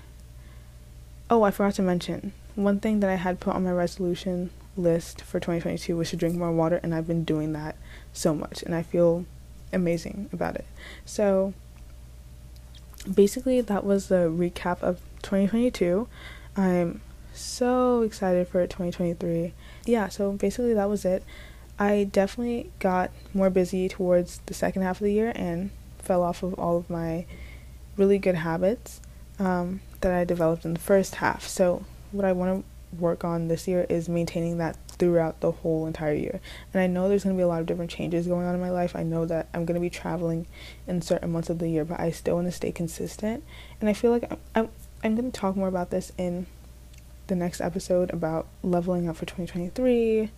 oh, 1.30 1.44
I 1.44 1.52
forgot 1.52 1.74
to 1.74 1.82
mention 1.82 2.32
one 2.56 2.80
thing 2.80 3.00
that 3.00 3.10
I 3.10 3.14
had 3.14 3.38
put 3.38 3.54
on 3.54 3.64
my 3.64 3.70
resolution 3.70 4.50
list 4.76 5.20
for 5.20 5.38
2022 5.38 5.96
was 5.96 6.10
to 6.10 6.16
drink 6.16 6.34
more 6.34 6.50
water, 6.50 6.80
and 6.82 6.92
I've 6.94 7.06
been 7.06 7.24
doing 7.24 7.52
that 7.52 7.76
so 8.12 8.34
much, 8.34 8.62
and 8.62 8.74
I 8.74 8.82
feel 8.82 9.24
amazing 9.72 10.30
about 10.32 10.56
it. 10.56 10.66
So 11.04 11.54
basically 13.12 13.60
that 13.60 13.84
was 13.84 14.08
the 14.08 14.28
recap 14.30 14.80
of 14.82 15.00
2022 15.22 16.06
i'm 16.56 17.00
so 17.32 18.02
excited 18.02 18.46
for 18.46 18.62
2023 18.66 19.52
yeah 19.86 20.08
so 20.08 20.32
basically 20.32 20.74
that 20.74 20.88
was 20.88 21.04
it. 21.04 21.22
I 21.78 22.04
definitely 22.04 22.70
got 22.78 23.10
more 23.34 23.50
busy 23.50 23.88
towards 23.88 24.38
the 24.46 24.54
second 24.54 24.82
half 24.82 25.00
of 25.00 25.04
the 25.04 25.12
year 25.12 25.32
and 25.34 25.70
fell 25.98 26.22
off 26.22 26.42
of 26.42 26.54
all 26.54 26.76
of 26.76 26.90
my 26.90 27.26
really 27.96 28.18
good 28.18 28.36
habits 28.36 29.00
um, 29.38 29.80
that 30.00 30.12
i 30.12 30.24
developed 30.24 30.64
in 30.64 30.74
the 30.74 30.80
first 30.80 31.16
half. 31.16 31.46
So 31.46 31.84
what 32.12 32.24
i 32.24 32.32
want 32.32 32.64
to 32.64 33.00
work 33.00 33.24
on 33.24 33.48
this 33.48 33.66
year 33.66 33.86
is 33.88 34.08
maintaining 34.08 34.58
that 34.58 34.76
throughout 35.02 35.40
the 35.40 35.50
whole 35.50 35.84
entire 35.84 36.14
year. 36.14 36.40
And 36.72 36.80
I 36.80 36.86
know 36.86 37.08
there's 37.08 37.24
going 37.24 37.34
to 37.34 37.40
be 37.40 37.42
a 37.42 37.48
lot 37.48 37.58
of 37.58 37.66
different 37.66 37.90
changes 37.90 38.28
going 38.28 38.46
on 38.46 38.54
in 38.54 38.60
my 38.60 38.70
life. 38.70 38.94
I 38.94 39.02
know 39.02 39.26
that 39.26 39.48
I'm 39.52 39.64
going 39.64 39.74
to 39.74 39.80
be 39.80 39.90
traveling 39.90 40.46
in 40.86 41.02
certain 41.02 41.32
months 41.32 41.50
of 41.50 41.58
the 41.58 41.68
year, 41.68 41.84
but 41.84 41.98
I 41.98 42.12
still 42.12 42.36
want 42.36 42.46
to 42.46 42.52
stay 42.52 42.70
consistent. 42.70 43.42
And 43.80 43.90
I 43.90 43.94
feel 43.94 44.12
like 44.12 44.30
I'm, 44.30 44.38
I'm, 44.54 44.68
I'm 45.02 45.16
going 45.16 45.32
to 45.32 45.36
talk 45.36 45.56
more 45.56 45.66
about 45.66 45.90
this 45.90 46.12
in 46.16 46.46
the 47.26 47.34
next 47.34 47.60
episode 47.60 48.12
about 48.12 48.46
leveling 48.62 49.08
up 49.08 49.16
for 49.16 49.26
2023, 49.26 50.30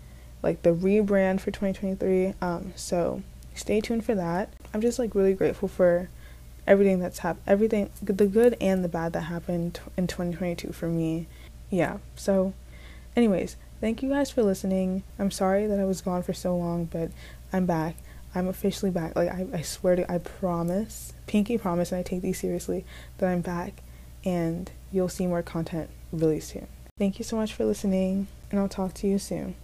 like 0.43 0.63
the 0.63 0.73
rebrand 0.73 1.41
for 1.41 1.51
2023. 1.51 2.33
Um, 2.41 2.73
so 2.75 3.23
stay 3.55 3.83
tuned 3.83 4.07
for 4.07 4.15
that. 4.15 4.51
I'm 4.73 4.81
just 4.81 4.99
like 4.99 5.15
really 5.15 5.35
grateful 5.35 5.69
for 5.69 6.09
everything 6.67 7.01
that's 7.01 7.19
happened, 7.19 7.45
everything, 7.47 7.91
the 8.01 8.27
good 8.27 8.57
and 8.63 8.83
the 8.83 8.89
bad 8.89 9.13
that 9.13 9.25
happened 9.25 9.81
in 9.99 10.07
2022 10.07 10.73
for 10.73 10.89
me. 10.89 11.27
Yeah. 11.69 11.99
So, 12.17 12.55
anyways, 13.15 13.57
Thank 13.85 14.03
you 14.03 14.09
guys 14.09 14.31
for 14.31 14.43
listening. 14.43 15.03
I'm 15.19 15.31
sorry 15.31 15.67
that 15.67 15.79
I 15.79 15.85
was 15.85 16.01
gone 16.01 16.23
for 16.23 16.33
so 16.33 16.57
long, 16.57 16.87
but 16.87 17.11
I'm 17.53 17.67
back. 17.67 17.97
I'm 18.35 18.49
officially 18.49 18.91
back. 18.91 19.15
Like, 19.15 19.29
I, 19.29 19.47
I 19.53 19.61
swear 19.61 19.95
to 19.95 20.11
I 20.11 20.17
promise, 20.17 21.13
pinky 21.27 21.59
promise, 21.59 21.93
and 21.93 21.99
I 21.99 22.03
take 22.03 22.23
these 22.23 22.41
seriously, 22.41 22.87
that 23.19 23.29
I'm 23.29 23.43
back 23.43 23.83
and 24.25 24.71
you'll 24.91 25.11
see 25.11 25.27
more 25.27 25.43
content 25.43 25.91
really 26.13 26.41
soon. 26.41 26.67
Thank 26.97 27.19
you 27.19 27.27
so 27.27 27.37
much 27.37 27.53
for 27.53 27.67
listening, 27.67 28.29
and 28.51 28.59
I'll 28.59 28.71
talk 28.71 28.95
to 28.95 29.07
you 29.07 29.19
soon. 29.19 29.55